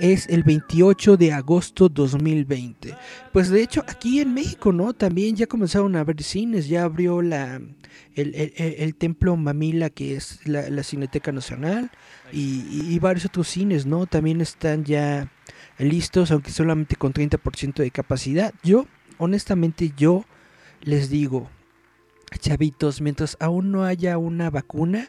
es 0.00 0.28
el 0.28 0.42
28 0.42 1.16
de 1.16 1.32
agosto 1.32 1.88
2020. 1.88 2.94
Pues 3.32 3.50
de 3.50 3.62
hecho 3.62 3.84
aquí 3.86 4.20
en 4.20 4.34
México, 4.34 4.72
¿no? 4.72 4.92
También 4.92 5.36
ya 5.36 5.46
comenzaron 5.46 5.96
a 5.96 6.04
ver 6.04 6.22
cines, 6.22 6.68
ya 6.68 6.84
abrió 6.84 7.22
la 7.22 7.60
el, 8.14 8.94
templo 8.96 9.36
Mamila 9.36 9.90
que 9.90 10.16
es 10.16 10.46
la, 10.46 10.82
Cineteca 10.82 11.32
Nacional 11.32 11.90
y, 12.32 12.64
y, 12.70 12.98
varios 12.98 13.26
otros 13.26 13.48
cines, 13.48 13.86
¿no? 13.86 14.06
También 14.06 14.40
están 14.40 14.84
ya 14.84 15.30
listos, 15.78 16.30
aunque 16.30 16.50
solamente 16.50 16.96
con 16.96 17.12
30% 17.12 17.74
de 17.74 17.90
capacidad. 17.90 18.54
Yo, 18.62 18.86
honestamente, 19.18 19.92
yo 19.96 20.24
les 20.80 21.10
digo, 21.10 21.48
chavitos, 22.38 23.00
mientras 23.00 23.36
aún 23.40 23.72
no 23.72 23.84
haya 23.84 24.18
una 24.18 24.50
vacuna, 24.50 25.08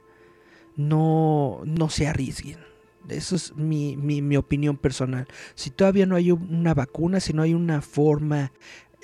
no, 0.75 1.61
no 1.65 1.89
se 1.89 2.07
arriesguen. 2.07 2.74
Eso 3.09 3.35
es 3.35 3.55
mi, 3.55 3.95
mi, 3.97 4.37
opinión 4.37 4.77
personal. 4.77 5.27
Si 5.55 5.69
todavía 5.69 6.05
no 6.05 6.15
hay 6.15 6.31
una 6.31 6.73
vacuna, 6.73 7.19
si 7.19 7.33
no 7.33 7.41
hay 7.41 7.53
una 7.53 7.81
forma 7.81 8.51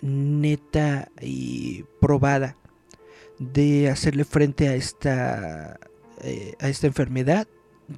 neta 0.01 1.09
y 1.21 1.83
probada 1.99 2.57
de 3.39 3.89
hacerle 3.89 4.23
frente 4.23 4.67
a 4.67 4.75
esta, 4.75 5.79
eh, 6.21 6.55
a 6.59 6.69
esta 6.69 6.87
enfermedad, 6.87 7.47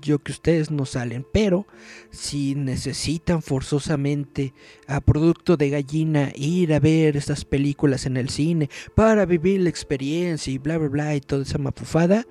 yo 0.02 0.20
que 0.20 0.32
ustedes 0.32 0.72
no 0.72 0.86
salen, 0.86 1.26
pero 1.32 1.68
si 2.10 2.56
necesitan 2.56 3.42
forzosamente 3.42 4.54
a 4.88 5.02
producto 5.02 5.58
de 5.58 5.70
gallina 5.70 6.32
ir 6.36 6.74
a 6.74 6.80
ver 6.80 7.18
estas 7.18 7.46
películas 7.46 8.06
en 8.06 8.18
el 8.18 8.30
cine 8.30 8.70
para 8.96 9.26
vivir 9.26 9.62
la 9.62 9.70
experiencia 9.70 10.52
y 10.52 10.58
bla 10.58 10.78
bla 10.78 10.90
bla 10.90 11.16
y 11.16 11.22
toda 11.22 11.44
esa 11.44 11.58
mapufada, 11.58 12.26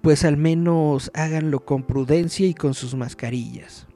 pues 0.00 0.24
al 0.24 0.36
menos 0.36 1.10
háganlo 1.14 1.60
con 1.60 1.82
prudencia 1.82 2.46
y 2.46 2.54
con 2.54 2.74
sus 2.74 2.94
mascarillas. 2.94 3.86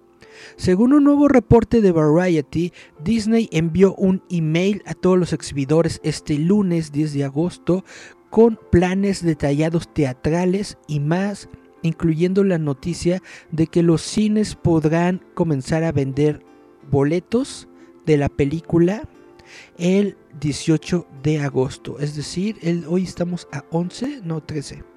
Según 0.56 0.92
un 0.92 1.04
nuevo 1.04 1.28
reporte 1.28 1.80
de 1.80 1.92
Variety, 1.92 2.72
Disney 3.02 3.48
envió 3.52 3.94
un 3.94 4.22
email 4.30 4.82
a 4.86 4.94
todos 4.94 5.18
los 5.18 5.32
exhibidores 5.32 6.00
este 6.02 6.38
lunes 6.38 6.92
10 6.92 7.14
de 7.14 7.24
agosto 7.24 7.84
con 8.30 8.58
planes 8.70 9.22
detallados 9.22 9.92
teatrales 9.92 10.78
y 10.86 11.00
más 11.00 11.48
incluyendo 11.82 12.44
la 12.44 12.58
noticia 12.58 13.22
de 13.50 13.66
que 13.66 13.82
los 13.82 14.02
cines 14.02 14.54
podrán 14.54 15.22
comenzar 15.34 15.84
a 15.84 15.92
vender 15.92 16.44
boletos 16.90 17.68
de 18.04 18.16
la 18.16 18.28
película 18.28 19.08
el 19.78 20.16
18 20.40 21.06
de 21.22 21.40
agosto. 21.40 21.98
Es 22.00 22.16
decir, 22.16 22.56
el, 22.62 22.84
hoy 22.88 23.04
estamos 23.04 23.48
a 23.52 23.64
11, 23.70 24.22
no 24.24 24.42
13. 24.42 24.95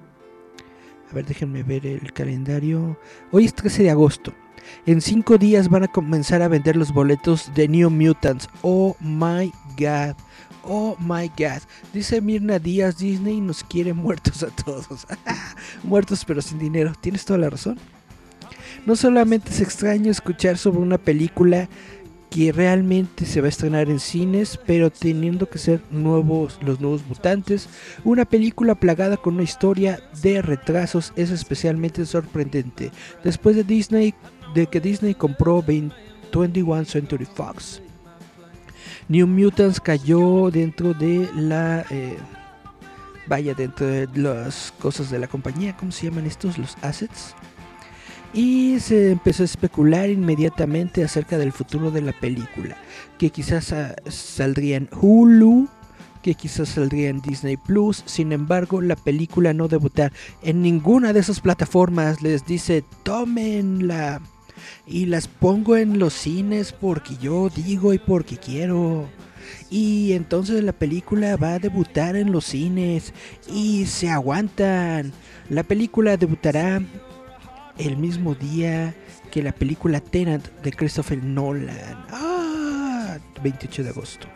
A 1.10 1.14
ver, 1.14 1.26
déjenme 1.26 1.62
ver 1.64 1.86
el 1.86 2.12
calendario. 2.12 2.96
Hoy 3.32 3.44
es 3.46 3.54
13 3.54 3.82
de 3.82 3.90
agosto. 3.90 4.32
En 4.86 5.00
cinco 5.00 5.38
días 5.38 5.68
van 5.68 5.82
a 5.82 5.88
comenzar 5.88 6.40
a 6.42 6.48
vender 6.48 6.76
los 6.76 6.92
boletos 6.92 7.52
de 7.54 7.66
New 7.66 7.90
Mutants. 7.90 8.48
Oh 8.62 8.96
my 9.00 9.52
god. 9.76 10.14
Oh 10.62 10.96
my 11.00 11.28
god. 11.36 11.62
Dice 11.92 12.20
Mirna 12.20 12.60
Díaz, 12.60 12.98
Disney 12.98 13.40
nos 13.40 13.64
quiere 13.64 13.92
muertos 13.92 14.44
a 14.44 14.48
todos. 14.48 15.06
muertos 15.82 16.24
pero 16.24 16.40
sin 16.42 16.60
dinero. 16.60 16.92
Tienes 17.00 17.24
toda 17.24 17.40
la 17.40 17.50
razón. 17.50 17.76
No 18.86 18.94
solamente 18.94 19.50
es 19.50 19.60
extraño 19.60 20.12
escuchar 20.12 20.58
sobre 20.58 20.78
una 20.78 20.98
película 20.98 21.68
que 22.30 22.52
realmente 22.52 23.26
se 23.26 23.40
va 23.40 23.46
a 23.46 23.50
estrenar 23.50 23.90
en 23.90 23.98
cines, 23.98 24.58
pero 24.64 24.90
teniendo 24.90 25.48
que 25.48 25.58
ser 25.58 25.82
nuevos 25.90 26.58
los 26.62 26.80
nuevos 26.80 27.04
mutantes, 27.06 27.68
una 28.04 28.24
película 28.24 28.76
plagada 28.76 29.16
con 29.16 29.34
una 29.34 29.42
historia 29.42 30.00
de 30.22 30.40
retrasos 30.40 31.12
es 31.16 31.30
especialmente 31.30 32.06
sorprendente. 32.06 32.92
Después 33.24 33.56
de 33.56 33.64
Disney 33.64 34.14
de 34.54 34.66
que 34.66 34.80
Disney 34.80 35.14
compró 35.14 35.62
21 35.62 36.84
Century 36.84 37.24
Fox. 37.24 37.82
New 39.08 39.26
Mutants 39.26 39.80
cayó 39.80 40.50
dentro 40.50 40.94
de 40.94 41.28
la 41.34 41.84
eh, 41.90 42.16
vaya 43.26 43.54
dentro 43.54 43.86
de 43.86 44.08
las 44.14 44.72
cosas 44.78 45.10
de 45.10 45.18
la 45.18 45.28
compañía, 45.28 45.76
¿cómo 45.76 45.92
se 45.92 46.06
llaman 46.06 46.26
estos? 46.26 46.58
Los 46.58 46.76
assets. 46.82 47.34
Y 48.32 48.78
se 48.80 49.10
empezó 49.10 49.42
a 49.42 49.46
especular 49.46 50.08
inmediatamente 50.08 51.02
acerca 51.02 51.36
del 51.36 51.52
futuro 51.52 51.90
de 51.90 52.00
la 52.00 52.12
película, 52.12 52.76
que 53.18 53.30
quizás 53.30 53.74
saldría 54.08 54.76
en 54.76 54.88
Hulu, 55.00 55.68
que 56.22 56.34
quizás 56.34 56.68
saldría 56.70 57.08
en 57.08 57.20
Disney 57.20 57.56
Plus. 57.56 58.02
Sin 58.06 58.32
embargo, 58.32 58.80
la 58.80 58.96
película 58.96 59.52
no 59.52 59.68
debutar 59.68 60.12
en 60.42 60.62
ninguna 60.62 61.12
de 61.12 61.20
esas 61.20 61.40
plataformas. 61.40 62.22
Les 62.22 62.46
dice, 62.46 62.84
tómenla 63.02 64.20
y 64.86 65.06
las 65.06 65.26
pongo 65.26 65.76
en 65.76 65.98
los 65.98 66.12
cines 66.12 66.72
porque 66.72 67.16
yo 67.16 67.48
digo 67.48 67.92
y 67.92 67.98
porque 67.98 68.36
quiero. 68.36 69.08
Y 69.70 70.12
entonces 70.12 70.62
la 70.62 70.72
película 70.72 71.36
va 71.36 71.54
a 71.54 71.58
debutar 71.58 72.16
en 72.16 72.30
los 72.32 72.44
cines 72.44 73.12
y 73.52 73.86
se 73.86 74.10
aguantan. 74.10 75.12
La 75.48 75.62
película 75.62 76.16
debutará 76.16 76.80
el 77.78 77.96
mismo 77.96 78.34
día 78.34 78.94
que 79.30 79.42
la 79.42 79.52
película 79.52 80.00
Tenant 80.00 80.46
de 80.62 80.72
Christopher 80.72 81.22
Nolan. 81.22 82.04
Ah, 82.10 83.18
28 83.42 83.84
de 83.84 83.88
agosto. 83.90 84.26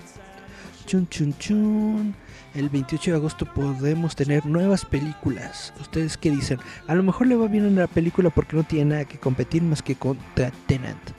Chun 0.86 1.08
chun 1.08 1.36
chun. 1.38 2.14
El 2.54 2.68
28 2.68 3.10
de 3.10 3.16
agosto 3.16 3.46
podemos 3.46 4.14
tener 4.14 4.46
nuevas 4.46 4.84
películas. 4.84 5.72
¿Ustedes 5.80 6.16
qué 6.16 6.30
dicen? 6.30 6.60
A 6.86 6.94
lo 6.94 7.02
mejor 7.02 7.26
le 7.26 7.34
va 7.34 7.48
bien 7.48 7.66
una 7.66 7.88
película 7.88 8.30
porque 8.30 8.56
no 8.56 8.62
tiene 8.62 8.90
nada 8.90 9.04
que 9.04 9.18
competir 9.18 9.62
más 9.62 9.82
que 9.82 9.96
contra 9.96 10.52
Tenant. 10.66 11.10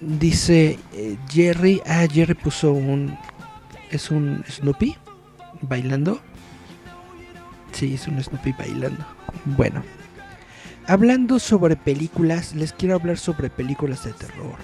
Dice 0.00 0.78
eh, 0.92 1.16
Jerry. 1.28 1.82
Ah, 1.84 2.06
Jerry 2.10 2.34
puso 2.34 2.72
un. 2.72 3.16
Es 3.90 4.10
un 4.10 4.44
Snoopy 4.48 4.96
bailando. 5.62 6.20
Sí, 7.72 7.94
es 7.94 8.06
un 8.06 8.22
Snoopy 8.22 8.52
bailando. 8.52 9.04
Bueno. 9.44 9.82
Hablando 10.88 11.38
sobre 11.38 11.76
películas, 11.76 12.54
les 12.54 12.72
quiero 12.72 12.94
hablar 12.94 13.18
sobre 13.18 13.50
películas 13.50 14.04
de 14.04 14.12
terror. 14.14 14.56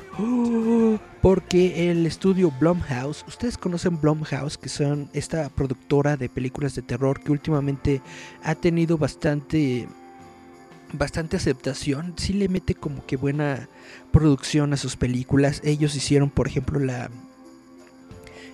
porque 1.21 1.91
el 1.91 2.07
estudio 2.07 2.51
Blumhouse, 2.59 3.27
ustedes 3.29 3.59
conocen 3.59 4.01
Blumhouse, 4.01 4.57
que 4.57 4.71
son 4.71 5.11
esta 5.13 5.51
productora 5.51 6.17
de 6.17 6.31
películas 6.31 6.75
de 6.75 6.81
terror 6.81 7.21
que 7.21 7.31
últimamente 7.31 8.01
ha 8.43 8.55
tenido 8.55 8.97
bastante 8.97 9.87
bastante 10.95 11.37
aceptación. 11.37 12.15
Sí 12.17 12.33
le 12.33 12.49
mete 12.49 12.75
como 12.75 13.05
que 13.05 13.17
buena 13.17 13.69
producción 14.11 14.73
a 14.73 14.79
sus 14.79 14.97
películas. 14.97 15.61
Ellos 15.63 15.95
hicieron, 15.95 16.31
por 16.31 16.47
ejemplo, 16.47 16.81
la 16.81 17.11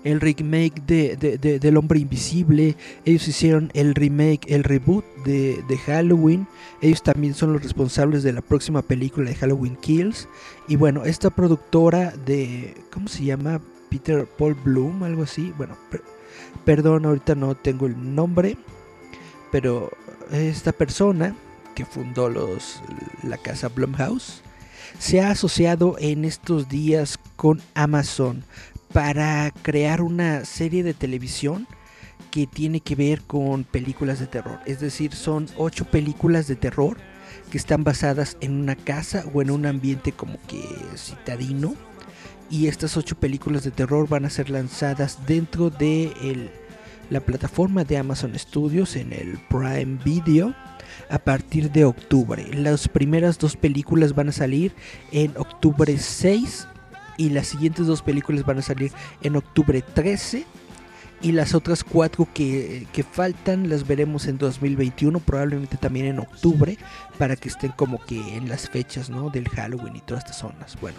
el 0.05 0.21
remake 0.21 0.83
de, 0.87 1.17
del 1.61 1.77
Hombre 1.77 1.99
Invisible, 2.01 2.77
ellos 3.05 3.29
hicieron 3.29 3.71
el 3.75 3.95
remake, 3.95 4.47
el 4.49 4.65
reboot 4.65 5.05
de, 5.25 5.79
Halloween, 5.87 6.47
ellos 6.81 7.03
también 7.03 7.35
son 7.35 7.53
los 7.53 7.63
responsables 7.63 8.23
de 8.23 8.33
la 8.33 8.41
próxima 8.41 8.83
película 8.83 9.31
de 9.31 9.37
Halloween 9.37 9.77
Kills. 9.77 10.29
Y 10.69 10.77
bueno, 10.77 11.05
esta 11.05 11.31
productora 11.31 12.13
de, 12.27 12.75
¿cómo 12.93 13.09
se 13.09 13.25
llama? 13.25 13.61
Peter 13.91 14.27
Paul 14.27 14.55
Bloom, 14.55 15.03
algo 15.03 15.25
así. 15.25 15.53
Bueno, 15.57 15.77
perdón, 16.65 17.05
ahorita 17.05 17.35
no 17.35 17.55
tengo 17.55 17.87
el 17.87 18.15
nombre, 18.15 18.57
pero 19.51 19.91
esta 20.31 20.73
persona 20.73 21.35
que 21.75 21.85
fundó 21.85 22.29
los, 22.29 22.83
la 23.23 23.37
casa 23.37 23.69
Blumhouse 23.69 24.43
se 24.99 25.21
ha 25.21 25.31
asociado 25.31 25.97
en 25.99 26.25
estos 26.25 26.69
días 26.69 27.19
con 27.37 27.61
Amazon 27.75 28.45
para 28.93 29.53
crear 29.63 30.03
una 30.03 30.45
serie 30.45 30.83
de 30.83 30.95
televisión 30.95 31.67
que 32.31 32.47
tiene 32.47 32.81
que 32.81 32.95
ver 32.95 33.23
con 33.23 33.65
películas 33.65 34.21
de 34.21 34.27
terror. 34.27 34.61
Es 34.67 34.81
decir, 34.81 35.15
son 35.15 35.47
ocho 35.57 35.85
películas 35.85 36.47
de 36.47 36.57
terror 36.57 36.97
que 37.51 37.59
están 37.59 37.85
basadas 37.85 38.37
en 38.41 38.61
una 38.61 38.77
casa 38.77 39.25
o 39.33 39.43
en 39.43 39.51
un 39.51 39.67
ambiente 39.67 40.13
como 40.13 40.39
que 40.47 40.63
citadino. 40.97 41.75
Y 42.51 42.67
estas 42.67 42.97
ocho 42.97 43.17
películas 43.17 43.63
de 43.63 43.71
terror 43.71 44.09
van 44.09 44.25
a 44.25 44.31
ser 44.31 44.51
lanzadas 44.51 45.25
dentro 45.27 45.71
de 45.71 46.51
la 47.09 47.21
plataforma 47.21 47.85
de 47.85 47.97
Amazon 47.99 48.37
Studios 48.37 48.97
en 48.97 49.13
el 49.13 49.39
Prime 49.49 49.99
Video 50.05 50.55
a 51.09 51.19
partir 51.19 51.71
de 51.71 51.85
octubre. 51.85 52.45
Las 52.55 52.89
primeras 52.89 53.39
dos 53.39 53.57
películas 53.57 54.15
van 54.15 54.31
a 54.31 54.33
salir 54.33 54.73
en 55.13 55.33
octubre 55.37 55.97
6 55.97 56.67
y 57.17 57.31
las 57.31 57.47
siguientes 57.47 57.87
dos 57.87 58.03
películas 58.03 58.45
van 58.45 58.59
a 58.59 58.63
salir 58.63 58.93
en 59.23 59.37
octubre 59.37 59.83
13 59.83 60.47
y 61.23 61.33
las 61.33 61.55
otras 61.55 61.85
cuatro 61.85 62.27
que, 62.33 62.87
faltan 63.13 63.69
las 63.69 63.87
veremos 63.87 64.27
en 64.27 64.39
2021, 64.39 65.21
probablemente 65.21 65.77
también 65.77 66.07
en 66.07 66.19
octubre, 66.19 66.79
para 67.19 67.37
que 67.37 67.49
estén 67.49 67.73
como 67.73 67.99
que 68.05 68.37
en 68.37 68.49
las 68.49 68.69
fechas 68.69 69.11
¿no? 69.11 69.31
del 69.31 69.49
Halloween 69.49 69.97
y 69.97 70.01
todas 70.01 70.25
estas 70.25 70.39
zonas. 70.39 70.79
Bueno, 70.81 70.99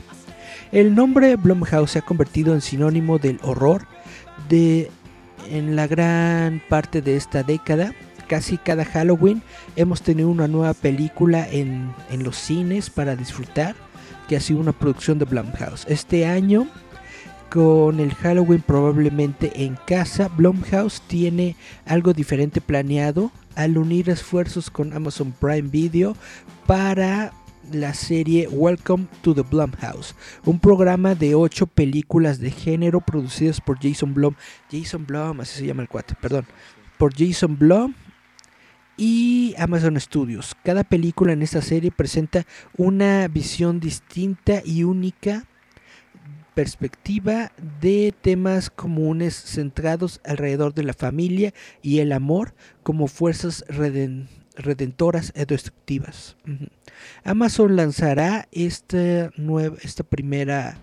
el 0.71 0.93
nombre 0.93 1.36
Blumhouse 1.36 1.91
se 1.91 2.00
ha 2.00 2.04
convertido 2.04 2.54
en 2.54 2.62
sinónimo 2.62 3.17
del 3.17 3.39
horror 3.41 3.88
de 4.47 4.91
en 5.50 5.76
la 5.76 5.88
gran 5.88 6.62
parte 6.69 7.02
de 7.02 7.15
esta 7.15 7.43
década. 7.43 7.93
Casi 8.28 8.58
cada 8.58 8.86
Halloween 8.86 9.41
hemos 9.76 10.04
tenido 10.04 10.30
una 10.30 10.47
nueva 10.47 10.74
película 10.74 11.47
en, 11.50 11.93
en 12.12 12.24
los 12.24 12.38
cines 12.38 12.89
para 12.89 13.15
disfrutar 13.15 13.76
que 14.32 14.38
ha 14.38 14.39
sido 14.39 14.62
una 14.62 14.72
producción 14.72 15.20
de 15.20 15.26
Blumhouse. 15.26 15.86
Este 15.89 16.26
año, 16.26 16.65
con 17.50 18.00
el 18.00 18.13
Halloween 18.13 18.62
probablemente 18.62 19.65
en 19.65 19.76
casa, 19.86 20.30
Blumhouse 20.30 21.02
tiene 21.02 21.58
algo 21.86 22.13
diferente 22.13 22.62
planeado 22.62 23.30
al 23.56 23.78
unir 23.78 24.10
esfuerzos 24.10 24.72
con 24.72 24.94
Amazon 24.94 25.34
Prime 25.38 25.67
Video 25.67 26.15
para 26.65 27.34
la 27.74 27.94
serie 27.94 28.48
Welcome 28.48 29.08
to 29.22 29.36
the 29.36 29.41
Blumhouse, 29.41 30.15
un 30.46 30.62
programa 30.62 31.13
de 31.13 31.36
ocho 31.36 31.67
películas 31.67 32.39
de 32.39 32.52
género 32.52 33.02
producidas 33.02 33.60
por 33.60 33.80
Jason 33.82 34.13
Blum. 34.13 34.36
Jason 34.72 35.06
Blum, 35.06 35.41
así 35.41 35.60
se 35.60 35.65
llama 35.65 35.82
el 35.82 35.89
cuate, 35.89 36.15
perdón. 36.22 36.46
Por 36.98 37.13
Jason 37.13 37.58
Blum 37.60 37.94
y 39.02 39.56
Amazon 39.58 40.00
Studios. 40.00 40.56
Cada 40.64 40.84
película 40.84 41.34
en 41.34 41.42
esta 41.42 41.64
serie 41.64 41.90
presenta 41.90 42.46
una 42.78 43.28
visión 43.28 43.80
distinta 43.80 44.62
y 44.64 44.84
única 44.84 45.48
perspectiva 46.54 47.52
de 47.82 48.14
temas 48.22 48.70
comunes 48.70 49.34
centrados 49.34 50.22
alrededor 50.24 50.76
de 50.76 50.84
la 50.84 50.94
familia 50.94 51.52
y 51.82 51.98
el 51.98 52.12
amor 52.12 52.54
como 52.84 53.08
fuerzas 53.08 53.66
redentoras 54.56 55.34
e 55.34 55.48
destructivas. 55.48 56.38
Amazon 57.24 57.76
lanzará 57.76 58.48
esta, 58.52 59.32
nueva, 59.36 59.78
esta 59.82 60.04
primera 60.04 60.78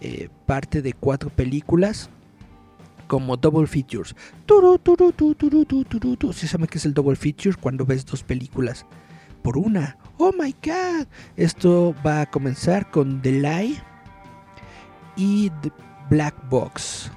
eh, 0.00 0.30
parte 0.46 0.80
de 0.80 0.94
cuatro 0.94 1.28
películas 1.28 2.08
como 3.10 3.36
double 3.36 3.66
features. 3.66 4.14
Si 6.32 6.46
saben 6.46 6.68
que 6.68 6.78
es 6.78 6.84
el 6.84 6.94
double 6.94 7.16
feature 7.16 7.56
cuando 7.60 7.84
ves 7.84 8.06
dos 8.06 8.22
películas 8.22 8.86
por 9.42 9.58
una. 9.58 9.98
Oh 10.16 10.30
my 10.32 10.54
god. 10.64 11.08
Esto 11.36 11.92
va 12.06 12.20
a 12.20 12.30
comenzar 12.30 12.88
con 12.92 13.20
The 13.20 13.32
Lie 13.32 13.82
y 15.16 15.50
The 15.60 15.72
Black 16.08 16.36
Box 16.48 17.10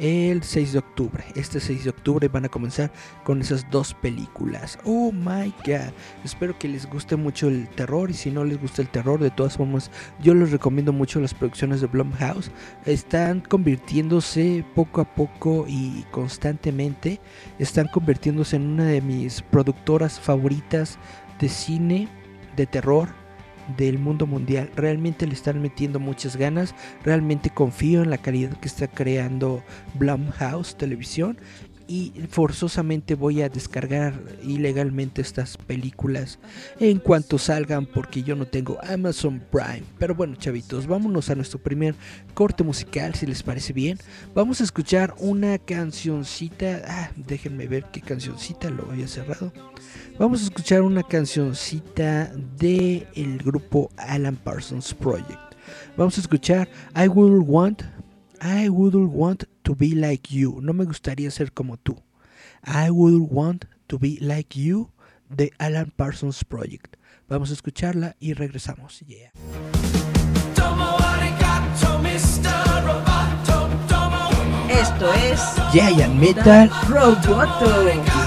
el 0.00 0.42
6 0.42 0.72
de 0.72 0.78
octubre. 0.78 1.24
Este 1.34 1.60
6 1.60 1.84
de 1.84 1.90
octubre 1.90 2.28
van 2.28 2.46
a 2.46 2.48
comenzar 2.48 2.90
con 3.22 3.40
esas 3.40 3.70
dos 3.70 3.94
películas. 3.94 4.78
Oh 4.84 5.12
my 5.12 5.52
god. 5.64 5.92
Espero 6.24 6.58
que 6.58 6.68
les 6.68 6.88
guste 6.88 7.16
mucho 7.16 7.48
el 7.48 7.68
terror 7.68 8.10
y 8.10 8.14
si 8.14 8.30
no 8.30 8.44
les 8.44 8.60
gusta 8.60 8.82
el 8.82 8.88
terror, 8.88 9.20
de 9.20 9.30
todas 9.30 9.58
formas, 9.58 9.90
yo 10.20 10.34
les 10.34 10.50
recomiendo 10.50 10.92
mucho 10.92 11.20
las 11.20 11.34
producciones 11.34 11.82
de 11.82 11.86
Blumhouse. 11.86 12.50
Están 12.86 13.40
convirtiéndose 13.40 14.64
poco 14.74 15.02
a 15.02 15.14
poco 15.14 15.66
y 15.68 16.04
constantemente, 16.10 17.20
están 17.58 17.86
convirtiéndose 17.88 18.56
en 18.56 18.66
una 18.66 18.86
de 18.86 19.02
mis 19.02 19.42
productoras 19.42 20.18
favoritas 20.18 20.98
de 21.38 21.48
cine, 21.48 22.08
de 22.56 22.66
terror, 22.66 23.19
del 23.76 23.98
mundo 23.98 24.26
mundial. 24.26 24.70
Realmente 24.76 25.26
le 25.26 25.34
están 25.34 25.60
metiendo 25.60 26.00
muchas 26.00 26.36
ganas. 26.36 26.74
Realmente 27.04 27.50
confío 27.50 28.02
en 28.02 28.10
la 28.10 28.18
calidad 28.18 28.56
que 28.58 28.68
está 28.68 28.88
creando 28.88 29.62
Blumhouse 29.94 30.76
Televisión 30.76 31.38
y 31.90 32.12
forzosamente 32.30 33.16
voy 33.16 33.42
a 33.42 33.48
descargar 33.48 34.14
ilegalmente 34.44 35.20
estas 35.20 35.56
películas 35.56 36.38
en 36.78 37.00
cuanto 37.00 37.36
salgan 37.36 37.84
porque 37.84 38.22
yo 38.22 38.36
no 38.36 38.46
tengo 38.46 38.78
Amazon 38.84 39.42
Prime. 39.50 39.82
Pero 39.98 40.14
bueno, 40.14 40.36
chavitos, 40.36 40.86
vámonos 40.86 41.30
a 41.30 41.34
nuestro 41.34 41.58
primer 41.58 41.96
corte 42.32 42.62
musical 42.62 43.16
si 43.16 43.26
les 43.26 43.42
parece 43.42 43.72
bien. 43.72 43.98
Vamos 44.36 44.60
a 44.60 44.64
escuchar 44.64 45.16
una 45.18 45.58
cancioncita. 45.58 46.80
Ah, 46.86 47.10
déjenme 47.16 47.66
ver 47.66 47.86
qué 47.92 48.00
cancioncita 48.00 48.70
lo 48.70 48.88
había 48.88 49.08
cerrado. 49.08 49.52
Vamos 50.16 50.42
a 50.42 50.44
escuchar 50.44 50.82
una 50.82 51.02
cancioncita 51.02 52.30
de 52.56 53.08
el 53.16 53.38
grupo 53.38 53.90
Alan 53.96 54.36
Parsons 54.36 54.94
Project. 54.94 55.40
Vamos 55.96 56.18
a 56.18 56.20
escuchar 56.20 56.68
I 56.94 57.08
Will 57.08 57.42
Want 57.44 57.82
I 58.40 58.70
would 58.70 58.94
want 58.94 59.44
to 59.64 59.74
be 59.74 59.94
like 59.94 60.30
you. 60.30 60.60
No 60.62 60.72
me 60.72 60.86
gustaría 60.86 61.30
ser 61.30 61.52
como 61.52 61.76
tú. 61.76 62.02
I 62.64 62.90
would 62.90 63.30
want 63.30 63.66
to 63.88 63.98
be 63.98 64.18
like 64.20 64.58
you 64.58 64.90
de 65.28 65.52
Alan 65.58 65.92
Parsons 65.96 66.42
Project. 66.44 66.96
Vamos 67.28 67.50
a 67.50 67.52
escucharla 67.54 68.16
y 68.18 68.32
regresamos. 68.32 69.00
Yeah. 69.06 69.30
Esto 74.70 75.12
es 75.12 75.40
Giant 75.72 76.14
Metal 76.14 76.70
Roboto. 76.88 78.19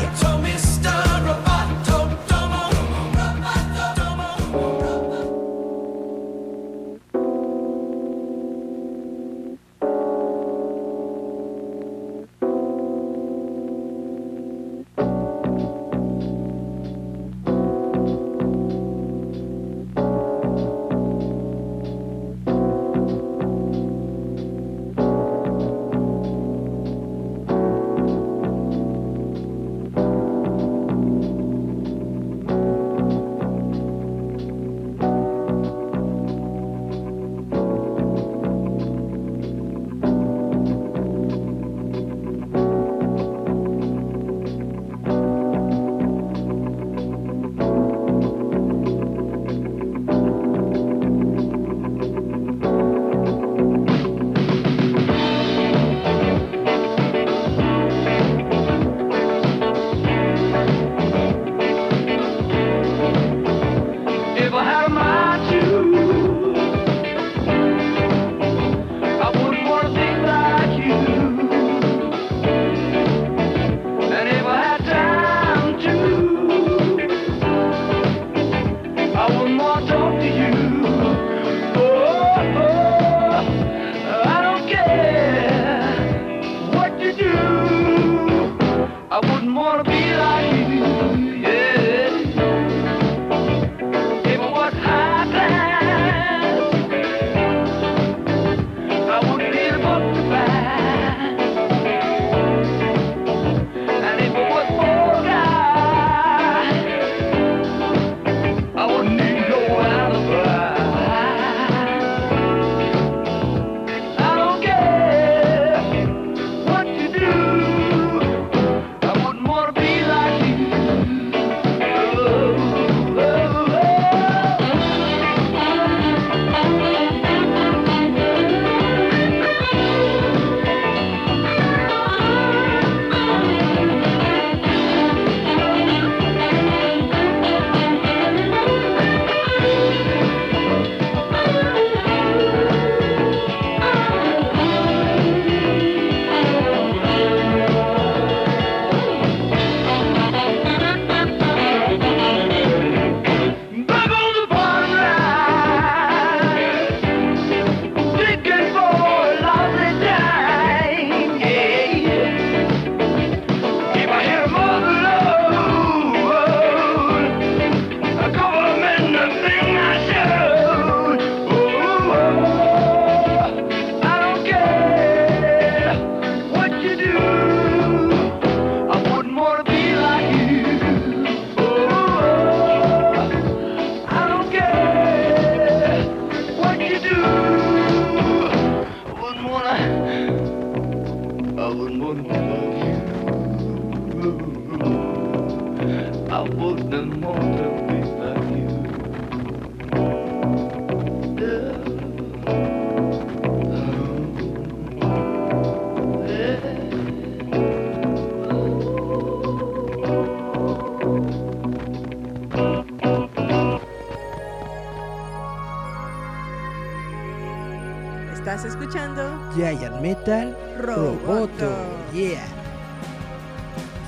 Metal 220.03 220.53
Roboto. 220.81 221.71
Yeah. 222.11 222.45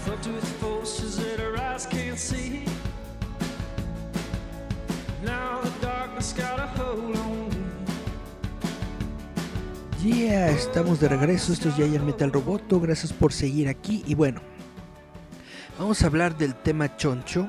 Fucked 0.03 0.27
with 0.27 0.43
forces 0.60 1.15
that 1.15 1.39
our 1.39 1.58
eyes 1.58 1.86
can't 1.86 2.19
see. 2.19 2.65
Now 5.23 5.62
the 5.63 5.71
darkness 5.79 6.34
got 6.34 6.60
a 6.60 6.67
hold 6.77 7.15
on 7.15 7.47
me. 7.47 7.55
Yeah, 10.03 10.51
estamos 10.51 10.99
de 10.99 11.08
regreso. 11.08 11.53
Esto 11.53 11.69
es 11.69 11.77
Giant 11.77 12.03
Metal 12.03 12.29
Roboto. 12.29 12.81
Gracias 12.81 13.13
por 13.13 13.31
seguir 13.31 13.69
aquí. 13.69 14.03
Y 14.05 14.15
bueno, 14.15 14.41
vamos 15.79 16.03
a 16.03 16.08
hablar 16.08 16.38
del 16.38 16.55
tema 16.55 16.93
choncho. 16.97 17.47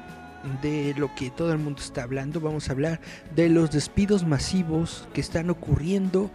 de 0.63 0.95
lo 0.97 1.13
que 1.17 1.31
todo 1.31 1.51
el 1.51 1.59
mundo 1.59 1.83
está 1.83 2.05
hablando. 2.05 2.41
Vamos 2.41 2.69
a 2.69 2.73
hablar 2.73 3.01
de 3.35 3.49
los 3.49 3.73
despidos 3.73 4.25
masivos 4.25 5.09
que 5.13 5.21
están 5.21 5.51
ocurriendo 5.51 6.31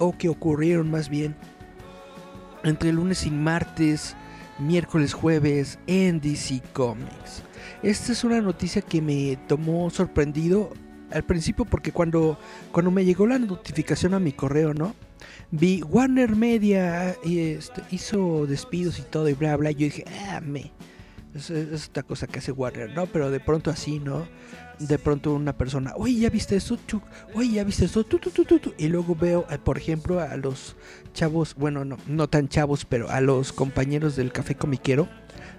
o 0.00 0.16
que 0.16 0.28
ocurrieron 0.28 0.90
más 0.90 1.08
bien 1.08 1.36
entre 2.64 2.92
lunes 2.92 3.24
y 3.26 3.30
martes, 3.30 4.16
miércoles, 4.58 5.12
jueves 5.12 5.78
en 5.86 6.20
DC 6.20 6.62
Comics. 6.72 7.42
Esta 7.82 8.12
es 8.12 8.24
una 8.24 8.40
noticia 8.40 8.82
que 8.82 9.00
me 9.00 9.38
tomó 9.46 9.88
sorprendido 9.90 10.72
al 11.10 11.22
principio 11.22 11.64
porque 11.64 11.92
cuando, 11.92 12.38
cuando 12.72 12.90
me 12.90 13.04
llegó 13.04 13.26
la 13.26 13.38
notificación 13.38 14.14
a 14.14 14.20
mi 14.20 14.32
correo, 14.32 14.74
¿no? 14.74 14.94
Vi 15.50 15.82
Warner 15.82 16.36
Media 16.36 17.16
y 17.24 17.38
este, 17.40 17.82
hizo 17.90 18.46
despidos 18.46 18.98
y 18.98 19.02
todo 19.02 19.28
y 19.28 19.34
bla 19.34 19.56
bla. 19.56 19.70
Yo 19.70 19.86
dije, 19.86 20.04
ah, 20.28 20.40
me. 20.40 20.72
Es, 21.34 21.50
es 21.50 21.90
cosa 22.06 22.26
que 22.26 22.38
hace 22.38 22.52
Warner, 22.52 22.90
¿no? 22.94 23.06
Pero 23.06 23.30
de 23.30 23.40
pronto 23.40 23.70
así, 23.70 23.98
¿no? 23.98 24.26
De 24.80 24.98
pronto 24.98 25.34
una 25.34 25.52
persona, 25.52 25.92
oye, 25.96 26.20
¿ya 26.20 26.30
viste 26.30 26.56
eso? 26.56 26.78
Chuc? 26.86 27.02
Oye, 27.34 27.52
¿ya 27.52 27.64
viste 27.64 27.84
eso? 27.84 28.02
Tu, 28.02 28.18
tu, 28.18 28.30
tu, 28.30 28.44
tu". 28.44 28.74
Y 28.78 28.88
luego 28.88 29.14
veo, 29.14 29.46
eh, 29.50 29.58
por 29.58 29.76
ejemplo, 29.76 30.20
a 30.20 30.34
los 30.36 30.74
chavos, 31.12 31.54
bueno, 31.54 31.84
no, 31.84 31.98
no 32.06 32.28
tan 32.28 32.48
chavos, 32.48 32.86
pero 32.86 33.10
a 33.10 33.20
los 33.20 33.52
compañeros 33.52 34.16
del 34.16 34.32
Café 34.32 34.54
Comiquero, 34.54 35.06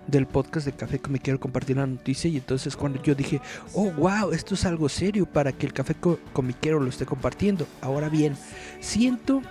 del 0.08 0.26
podcast 0.26 0.66
de 0.66 0.72
Café 0.74 0.98
Comiquero 1.00 1.40
compartir 1.40 1.78
la 1.78 1.86
noticia. 1.86 2.32
Y 2.32 2.38
entonces 2.38 2.76
cuando 2.76 3.00
yo 3.04 3.14
dije, 3.14 3.40
oh, 3.76 3.92
wow, 3.92 4.32
esto 4.32 4.56
es 4.56 4.66
algo 4.66 4.90
serio 4.90 5.28
para 5.28 5.52
que 5.52 5.68
el 5.68 5.74
Café 5.74 5.94
Co- 5.94 6.18
Comiquero 6.34 6.80
lo 6.80 6.90
esté 6.90 7.06
compartiendo. 7.06 7.68
Ahora 7.82 8.10
bien, 8.10 8.36
siento 8.80 9.44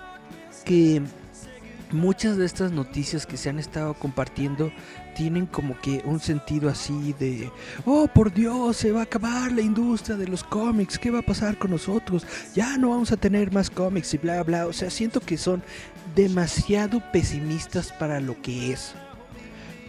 que 0.65 1.01
muchas 1.91 2.37
de 2.37 2.45
estas 2.45 2.71
noticias 2.71 3.25
que 3.25 3.37
se 3.37 3.49
han 3.49 3.59
estado 3.59 3.93
compartiendo 3.93 4.71
tienen 5.15 5.45
como 5.45 5.79
que 5.79 6.01
un 6.05 6.19
sentido 6.19 6.69
así 6.69 7.13
de, 7.19 7.51
oh 7.85 8.07
por 8.07 8.33
Dios, 8.33 8.77
se 8.77 8.91
va 8.91 9.01
a 9.01 9.03
acabar 9.03 9.51
la 9.51 9.61
industria 9.61 10.15
de 10.15 10.27
los 10.27 10.43
cómics, 10.43 10.97
¿qué 10.97 11.11
va 11.11 11.19
a 11.19 11.23
pasar 11.23 11.57
con 11.57 11.71
nosotros? 11.71 12.25
Ya 12.55 12.77
no 12.77 12.89
vamos 12.89 13.11
a 13.11 13.17
tener 13.17 13.51
más 13.51 13.69
cómics 13.69 14.13
y 14.13 14.17
bla 14.17 14.43
bla, 14.43 14.67
o 14.67 14.73
sea, 14.73 14.89
siento 14.89 15.19
que 15.19 15.37
son 15.37 15.63
demasiado 16.15 17.01
pesimistas 17.11 17.91
para 17.91 18.19
lo 18.19 18.41
que 18.41 18.71
es. 18.73 18.93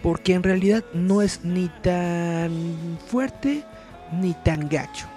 Porque 0.01 0.33
en 0.33 0.43
realidad 0.43 0.83
no 0.93 1.21
es 1.21 1.43
ni 1.43 1.69
tan 1.81 2.51
fuerte 3.07 3.63
ni 4.11 4.33
tan 4.33 4.67
gacho. 4.67 5.07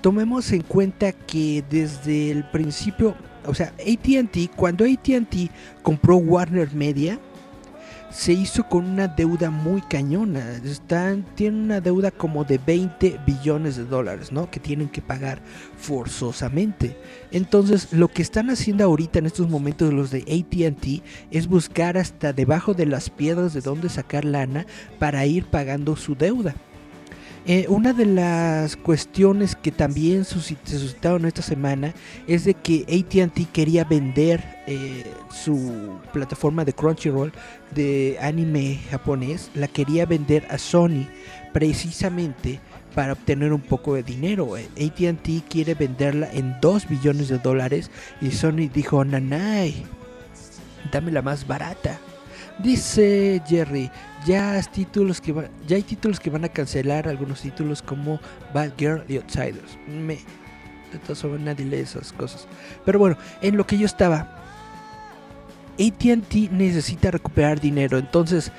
Tomemos 0.00 0.52
en 0.52 0.62
cuenta 0.62 1.12
que 1.12 1.64
desde 1.68 2.30
el 2.30 2.44
principio, 2.50 3.16
o 3.48 3.54
sea, 3.54 3.72
ATT, 3.78 4.54
cuando 4.56 4.84
ATT 4.84 5.50
compró 5.82 6.16
Warner 6.16 6.72
Media, 6.74 7.18
se 8.10 8.32
hizo 8.32 8.66
con 8.66 8.86
una 8.86 9.08
deuda 9.08 9.50
muy 9.50 9.82
cañona. 9.82 10.58
Están, 10.64 11.24
tienen 11.34 11.64
una 11.64 11.80
deuda 11.82 12.10
como 12.10 12.44
de 12.44 12.58
20 12.58 13.20
billones 13.26 13.76
de 13.76 13.84
dólares, 13.84 14.32
¿no? 14.32 14.50
Que 14.50 14.58
tienen 14.58 14.88
que 14.88 15.02
pagar 15.02 15.42
forzosamente. 15.76 16.96
Entonces, 17.30 17.92
lo 17.92 18.08
que 18.08 18.22
están 18.22 18.48
haciendo 18.48 18.84
ahorita 18.84 19.18
en 19.18 19.26
estos 19.26 19.50
momentos 19.50 19.92
los 19.92 20.10
de 20.10 20.20
ATT 20.20 21.04
es 21.30 21.46
buscar 21.46 21.98
hasta 21.98 22.32
debajo 22.32 22.72
de 22.72 22.86
las 22.86 23.10
piedras 23.10 23.52
de 23.52 23.60
dónde 23.60 23.90
sacar 23.90 24.24
lana 24.24 24.66
para 24.98 25.26
ir 25.26 25.44
pagando 25.44 25.94
su 25.96 26.14
deuda. 26.14 26.54
Eh, 27.48 27.66
una 27.68 27.92
de 27.92 28.06
las 28.06 28.74
cuestiones 28.76 29.54
que 29.54 29.70
también 29.70 30.24
se 30.24 30.34
suscitaron 30.40 31.26
esta 31.26 31.42
semana 31.42 31.94
es 32.26 32.44
de 32.44 32.54
que 32.54 32.84
ATT 32.88 33.52
quería 33.52 33.84
vender 33.84 34.42
eh, 34.66 35.04
su 35.30 35.96
plataforma 36.12 36.64
de 36.64 36.72
Crunchyroll 36.72 37.32
de 37.72 38.18
anime 38.20 38.80
japonés, 38.90 39.52
la 39.54 39.68
quería 39.68 40.06
vender 40.06 40.44
a 40.50 40.58
Sony 40.58 41.06
precisamente 41.52 42.58
para 42.96 43.12
obtener 43.12 43.52
un 43.52 43.60
poco 43.60 43.94
de 43.94 44.02
dinero. 44.02 44.56
ATT 44.56 45.48
quiere 45.48 45.74
venderla 45.74 46.28
en 46.32 46.56
2 46.60 46.88
billones 46.88 47.28
de 47.28 47.38
dólares 47.38 47.92
y 48.20 48.32
Sony 48.32 48.68
dijo, 48.74 49.04
nanay, 49.04 49.84
dame 50.90 51.12
la 51.12 51.22
más 51.22 51.46
barata. 51.46 52.00
Dice 52.58 53.40
Jerry, 53.46 53.88
ya, 54.26 54.60
títulos 54.62 55.20
que 55.20 55.32
ya 55.66 55.76
hay 55.76 55.82
títulos 55.82 56.20
que 56.20 56.30
van 56.30 56.44
a 56.44 56.48
cancelar 56.48 57.08
algunos 57.08 57.40
títulos 57.40 57.80
como 57.80 58.20
Bad 58.52 58.72
Girl 58.76 59.04
y 59.08 59.16
Outsiders. 59.16 59.78
Me, 59.86 60.16
de 60.92 60.98
todas 61.02 61.22
formas 61.22 61.40
nadie 61.40 61.64
lee 61.64 61.76
esas 61.76 62.12
cosas. 62.12 62.46
Pero 62.84 62.98
bueno, 62.98 63.16
en 63.40 63.56
lo 63.56 63.66
que 63.66 63.78
yo 63.78 63.86
estaba, 63.86 64.42
ATT 65.78 66.50
necesita 66.50 67.10
recuperar 67.10 67.60
dinero. 67.60 67.98
Entonces, 67.98 68.50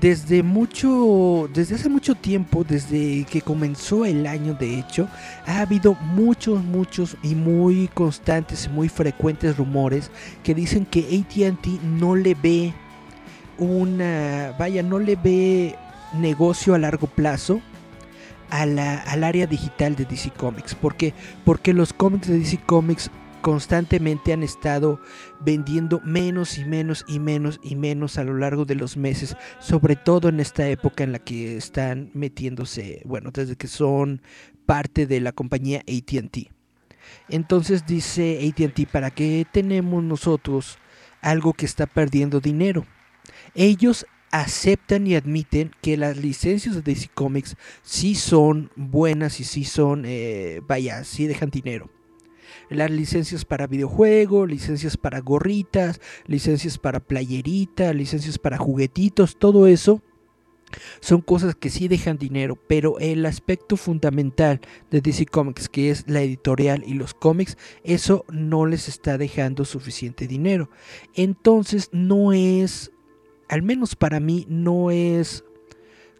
desde 0.00 0.42
mucho, 0.42 1.48
desde 1.52 1.74
hace 1.74 1.88
mucho 1.88 2.14
tiempo, 2.14 2.64
desde 2.64 3.24
que 3.24 3.42
comenzó 3.42 4.04
el 4.04 4.26
año, 4.26 4.54
de 4.54 4.78
hecho, 4.78 5.08
ha 5.46 5.60
habido 5.60 5.94
muchos, 5.94 6.64
muchos 6.64 7.16
y 7.22 7.34
muy 7.34 7.88
constantes 7.88 8.68
muy 8.70 8.88
frecuentes 8.88 9.56
rumores 9.56 10.10
que 10.42 10.54
dicen 10.54 10.86
que 10.86 11.00
ATT 11.00 11.82
no 11.82 12.16
le 12.16 12.34
ve 12.34 12.72
una, 13.60 14.54
vaya, 14.58 14.82
no 14.82 14.98
le 14.98 15.14
ve 15.16 15.76
negocio 16.14 16.74
a 16.74 16.78
largo 16.78 17.06
plazo 17.06 17.60
a 18.50 18.66
la- 18.66 18.98
al 19.02 19.22
área 19.22 19.46
digital 19.46 19.94
de 19.94 20.04
DC 20.06 20.30
Comics. 20.30 20.74
¿Por 20.74 20.96
qué? 20.96 21.14
Porque 21.44 21.72
los 21.72 21.92
cómics 21.92 22.26
de 22.26 22.38
DC 22.40 22.58
Comics 22.66 23.10
constantemente 23.42 24.32
han 24.32 24.42
estado 24.42 25.00
vendiendo 25.40 26.00
menos 26.04 26.58
y 26.58 26.64
menos 26.64 27.04
y 27.06 27.20
menos 27.20 27.60
y 27.62 27.76
menos 27.76 28.18
a 28.18 28.24
lo 28.24 28.36
largo 28.36 28.64
de 28.64 28.74
los 28.74 28.96
meses, 28.96 29.36
sobre 29.60 29.94
todo 29.96 30.28
en 30.28 30.40
esta 30.40 30.68
época 30.68 31.04
en 31.04 31.12
la 31.12 31.20
que 31.20 31.56
están 31.56 32.10
metiéndose, 32.12 33.02
bueno, 33.04 33.30
desde 33.32 33.56
que 33.56 33.68
son 33.68 34.20
parte 34.66 35.06
de 35.06 35.20
la 35.20 35.32
compañía 35.32 35.80
ATT. 35.86 36.50
Entonces 37.28 37.86
dice 37.86 38.40
ATT, 38.46 38.86
¿para 38.90 39.10
qué 39.10 39.46
tenemos 39.50 40.02
nosotros 40.02 40.78
algo 41.22 41.52
que 41.54 41.66
está 41.66 41.86
perdiendo 41.86 42.40
dinero? 42.40 42.84
Ellos 43.54 44.06
aceptan 44.30 45.06
y 45.06 45.16
admiten 45.16 45.72
que 45.82 45.96
las 45.96 46.16
licencias 46.16 46.74
de 46.76 46.82
DC 46.82 47.08
Comics 47.14 47.56
sí 47.82 48.14
son 48.14 48.70
buenas 48.76 49.40
y 49.40 49.44
sí 49.44 49.64
son, 49.64 50.04
eh, 50.06 50.60
vaya, 50.66 51.04
sí 51.04 51.26
dejan 51.26 51.50
dinero. 51.50 51.90
Las 52.68 52.90
licencias 52.90 53.44
para 53.44 53.66
videojuegos, 53.66 54.48
licencias 54.48 54.96
para 54.96 55.20
gorritas, 55.20 56.00
licencias 56.26 56.78
para 56.78 57.00
playerita, 57.00 57.92
licencias 57.92 58.38
para 58.38 58.58
juguetitos, 58.58 59.36
todo 59.38 59.66
eso 59.66 60.02
son 61.00 61.20
cosas 61.20 61.54
que 61.54 61.70
sí 61.70 61.88
dejan 61.88 62.18
dinero, 62.18 62.56
pero 62.68 62.98
el 62.98 63.26
aspecto 63.26 63.76
fundamental 63.76 64.60
de 64.90 65.00
DC 65.00 65.26
Comics, 65.26 65.68
que 65.68 65.90
es 65.90 66.08
la 66.08 66.22
editorial 66.22 66.84
y 66.86 66.94
los 66.94 67.14
cómics, 67.14 67.56
eso 67.84 68.24
no 68.30 68.66
les 68.66 68.88
está 68.88 69.18
dejando 69.18 69.64
suficiente 69.64 70.26
dinero. 70.26 70.70
Entonces 71.14 71.88
no 71.92 72.32
es, 72.32 72.92
al 73.50 73.62
menos 73.62 73.96
para 73.96 74.20
mí, 74.20 74.46
no 74.48 74.92
es, 74.92 75.44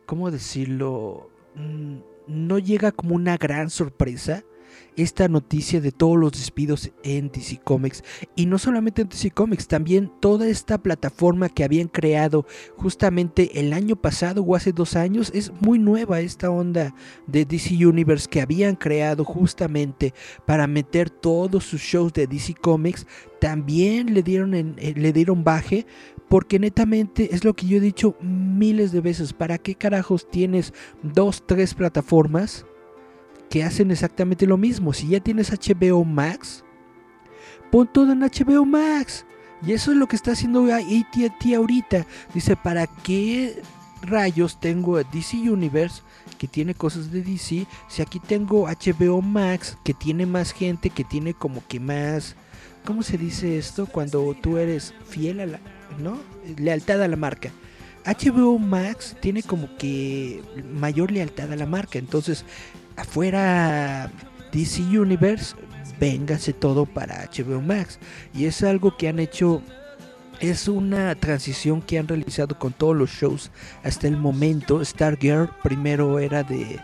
¿cómo 0.04 0.32
decirlo? 0.32 1.30
Mm, 1.54 1.98
No 2.26 2.58
llega 2.58 2.90
como 2.90 3.14
una 3.14 3.36
gran 3.36 3.70
sorpresa 3.70 4.44
esta 4.96 5.28
noticia 5.28 5.80
de 5.80 5.92
todos 5.92 6.16
los 6.18 6.32
despidos 6.32 6.90
en 7.02 7.30
DC 7.30 7.60
Comics. 7.64 8.02
Y 8.36 8.46
no 8.46 8.58
solamente 8.58 9.02
en 9.02 9.08
DC 9.08 9.30
Comics, 9.30 9.68
también 9.68 10.10
toda 10.20 10.46
esta 10.48 10.78
plataforma 10.78 11.48
que 11.48 11.64
habían 11.64 11.88
creado 11.88 12.46
justamente 12.76 13.60
el 13.60 13.72
año 13.72 13.96
pasado 13.96 14.42
o 14.42 14.54
hace 14.56 14.72
dos 14.72 14.96
años. 14.96 15.30
Es 15.34 15.52
muy 15.60 15.78
nueva 15.78 16.20
esta 16.20 16.50
onda 16.50 16.94
de 17.26 17.44
DC 17.44 17.86
Universe 17.86 18.28
que 18.28 18.40
habían 18.40 18.76
creado 18.76 19.24
justamente 19.24 20.12
para 20.46 20.66
meter 20.66 21.10
todos 21.10 21.64
sus 21.64 21.80
shows 21.80 22.12
de 22.12 22.26
DC 22.26 22.54
Comics. 22.54 23.06
También 23.40 24.12
le 24.12 24.22
dieron, 24.22 24.54
en- 24.54 24.74
eh, 24.78 24.94
le 24.96 25.12
dieron 25.12 25.44
baje 25.44 25.86
porque 26.28 26.58
netamente 26.60 27.34
es 27.34 27.44
lo 27.44 27.54
que 27.54 27.66
yo 27.66 27.78
he 27.78 27.80
dicho 27.80 28.14
miles 28.20 28.92
de 28.92 29.00
veces. 29.00 29.32
¿Para 29.32 29.58
qué 29.58 29.74
carajos 29.74 30.30
tienes 30.30 30.72
dos, 31.02 31.44
tres 31.46 31.74
plataformas? 31.74 32.64
Que 33.50 33.64
hacen 33.64 33.90
exactamente 33.90 34.46
lo 34.46 34.56
mismo. 34.56 34.94
Si 34.94 35.08
ya 35.08 35.20
tienes 35.20 35.50
HBO 35.50 36.04
Max, 36.04 36.64
pon 37.70 37.86
todo 37.92 38.12
en 38.12 38.20
HBO 38.20 38.64
Max. 38.64 39.26
Y 39.66 39.72
eso 39.72 39.90
es 39.90 39.98
lo 39.98 40.06
que 40.06 40.16
está 40.16 40.32
haciendo 40.32 40.72
AT&T 40.72 41.54
ahorita. 41.54 42.06
Dice, 42.32 42.56
¿para 42.56 42.86
qué 42.86 43.60
rayos 44.02 44.58
tengo 44.58 45.02
DC 45.02 45.36
Universe 45.50 46.00
que 46.38 46.48
tiene 46.48 46.74
cosas 46.74 47.10
de 47.10 47.22
DC? 47.22 47.66
Si 47.88 48.00
aquí 48.00 48.20
tengo 48.20 48.66
HBO 48.68 49.20
Max 49.20 49.76
que 49.84 49.92
tiene 49.92 50.24
más 50.24 50.52
gente, 50.52 50.88
que 50.88 51.04
tiene 51.04 51.34
como 51.34 51.62
que 51.66 51.80
más... 51.80 52.36
¿Cómo 52.84 53.02
se 53.02 53.18
dice 53.18 53.58
esto? 53.58 53.84
Cuando 53.84 54.34
tú 54.40 54.56
eres 54.56 54.94
fiel 55.06 55.40
a 55.40 55.46
la... 55.46 55.60
¿No? 55.98 56.18
Lealtad 56.56 57.02
a 57.02 57.08
la 57.08 57.16
marca. 57.16 57.50
HBO 58.06 58.58
Max 58.58 59.16
tiene 59.20 59.42
como 59.42 59.76
que 59.76 60.42
mayor 60.72 61.10
lealtad 61.10 61.52
a 61.52 61.56
la 61.56 61.66
marca. 61.66 61.98
Entonces, 61.98 62.46
afuera 63.00 64.10
DC 64.52 64.82
Universe, 64.82 65.54
véngase 65.98 66.52
todo 66.52 66.86
para 66.86 67.24
HBO 67.26 67.60
Max. 67.60 67.98
Y 68.34 68.46
es 68.46 68.62
algo 68.62 68.96
que 68.96 69.08
han 69.08 69.18
hecho, 69.18 69.62
es 70.40 70.68
una 70.68 71.14
transición 71.14 71.82
que 71.82 71.98
han 71.98 72.08
realizado 72.08 72.58
con 72.58 72.72
todos 72.72 72.96
los 72.96 73.10
shows 73.10 73.50
hasta 73.84 74.08
el 74.08 74.16
momento. 74.16 74.84
Stargirl 74.84 75.50
primero 75.62 76.18
era 76.18 76.42
de, 76.42 76.80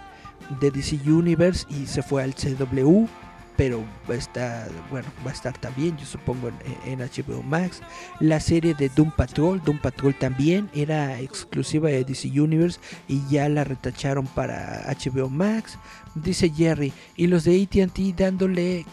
de 0.61 0.71
DC 0.71 1.01
Universe 1.07 1.67
y 1.71 1.87
se 1.87 2.03
fue 2.03 2.23
al 2.23 2.35
CW. 2.35 3.07
Pero 3.57 3.85
está, 4.09 4.69
bueno, 4.91 5.09
va 5.27 5.31
a 5.31 5.35
estar 5.35 5.57
también, 5.59 5.97
yo 5.97 6.05
supongo, 6.05 6.49
en, 6.85 7.01
en 7.01 7.01
HBO 7.01 7.43
Max. 7.43 7.81
La 8.21 8.41
serie 8.41 8.75
de 8.75 8.89
Doom 8.91 9.11
Patrol, 9.13 9.63
Doom 9.65 9.79
Patrol 9.79 10.15
también 10.15 10.69
era 10.75 11.21
exclusiva 11.21 11.89
de 11.89 12.05
DC 12.05 12.29
Universe 12.41 12.79
y 13.09 13.27
ya 13.29 13.49
la 13.49 13.65
retacharon 13.65 14.27
para 14.27 14.85
HBO 14.93 15.29
Max. 15.29 15.79
Dice 16.15 16.51
Jerry, 16.51 16.93
y 17.17 17.27
los 17.27 17.45
de 17.45 17.63
ATT 17.63 17.99
dándole 18.17 18.85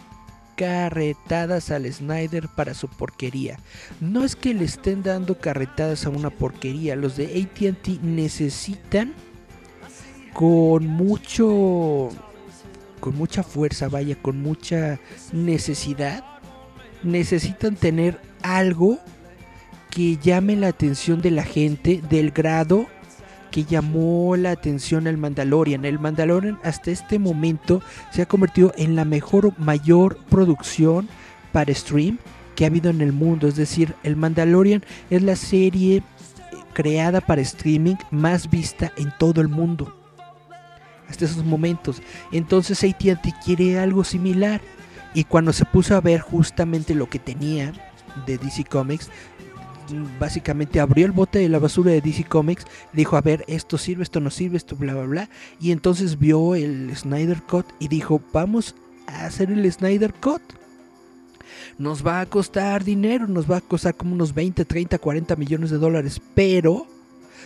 carretadas 0.56 1.70
al 1.70 1.90
Snyder 1.92 2.48
para 2.48 2.74
su 2.74 2.88
porquería. 2.88 3.58
No 4.00 4.24
es 4.24 4.36
que 4.36 4.54
le 4.54 4.64
estén 4.64 5.02
dando 5.02 5.38
carretadas 5.38 6.06
a 6.06 6.10
una 6.10 6.30
porquería, 6.30 6.96
los 6.96 7.16
de 7.16 7.26
ATT 7.26 8.02
necesitan 8.02 9.14
con 10.32 10.86
mucho 10.86 12.10
con 13.04 13.18
mucha 13.18 13.42
fuerza, 13.42 13.90
vaya, 13.90 14.16
con 14.16 14.40
mucha 14.40 14.98
necesidad, 15.30 16.24
necesitan 17.02 17.76
tener 17.76 18.18
algo 18.40 18.98
que 19.90 20.16
llame 20.16 20.56
la 20.56 20.68
atención 20.68 21.20
de 21.20 21.30
la 21.30 21.42
gente 21.44 22.00
del 22.08 22.30
grado 22.30 22.86
que 23.50 23.64
llamó 23.64 24.36
la 24.36 24.52
atención 24.52 25.06
al 25.06 25.18
Mandalorian. 25.18 25.84
El 25.84 25.98
Mandalorian 25.98 26.58
hasta 26.62 26.92
este 26.92 27.18
momento 27.18 27.82
se 28.10 28.22
ha 28.22 28.26
convertido 28.26 28.72
en 28.78 28.96
la 28.96 29.04
mejor, 29.04 29.52
mayor 29.58 30.16
producción 30.30 31.06
para 31.52 31.74
stream 31.74 32.18
que 32.56 32.64
ha 32.64 32.68
habido 32.68 32.88
en 32.88 33.02
el 33.02 33.12
mundo. 33.12 33.48
Es 33.48 33.56
decir, 33.56 33.94
el 34.02 34.16
Mandalorian 34.16 34.82
es 35.10 35.20
la 35.20 35.36
serie 35.36 36.02
creada 36.72 37.20
para 37.20 37.42
streaming 37.42 37.96
más 38.10 38.48
vista 38.48 38.92
en 38.96 39.12
todo 39.18 39.42
el 39.42 39.48
mundo. 39.48 40.03
Hasta 41.08 41.24
esos 41.24 41.44
momentos. 41.44 42.02
Entonces 42.32 42.82
AT&T 42.82 43.34
quiere 43.44 43.78
algo 43.78 44.04
similar. 44.04 44.60
Y 45.14 45.24
cuando 45.24 45.52
se 45.52 45.64
puso 45.64 45.94
a 45.94 46.00
ver 46.00 46.20
justamente 46.20 46.94
lo 46.94 47.08
que 47.08 47.18
tenía 47.18 47.72
de 48.26 48.36
DC 48.38 48.64
Comics, 48.64 49.10
básicamente 50.18 50.80
abrió 50.80 51.06
el 51.06 51.12
bote 51.12 51.38
de 51.38 51.48
la 51.48 51.58
basura 51.58 51.92
de 51.92 52.00
DC 52.00 52.24
Comics, 52.24 52.64
dijo, 52.92 53.16
a 53.16 53.20
ver, 53.20 53.44
esto 53.46 53.78
sirve, 53.78 54.02
esto 54.02 54.20
no 54.20 54.30
sirve, 54.30 54.56
esto 54.56 54.76
bla, 54.76 54.94
bla, 54.94 55.04
bla. 55.04 55.30
Y 55.60 55.72
entonces 55.72 56.18
vio 56.18 56.54
el 56.54 56.94
Snyder 56.96 57.42
Cut 57.42 57.66
y 57.78 57.88
dijo, 57.88 58.20
vamos 58.32 58.74
a 59.06 59.26
hacer 59.26 59.50
el 59.50 59.70
Snyder 59.70 60.14
Cut. 60.14 60.42
Nos 61.78 62.06
va 62.06 62.20
a 62.20 62.26
costar 62.26 62.84
dinero, 62.84 63.26
nos 63.26 63.50
va 63.50 63.58
a 63.58 63.60
costar 63.60 63.94
como 63.94 64.14
unos 64.14 64.32
20, 64.32 64.64
30, 64.64 64.98
40 64.98 65.36
millones 65.36 65.70
de 65.70 65.78
dólares, 65.78 66.20
pero 66.34 66.86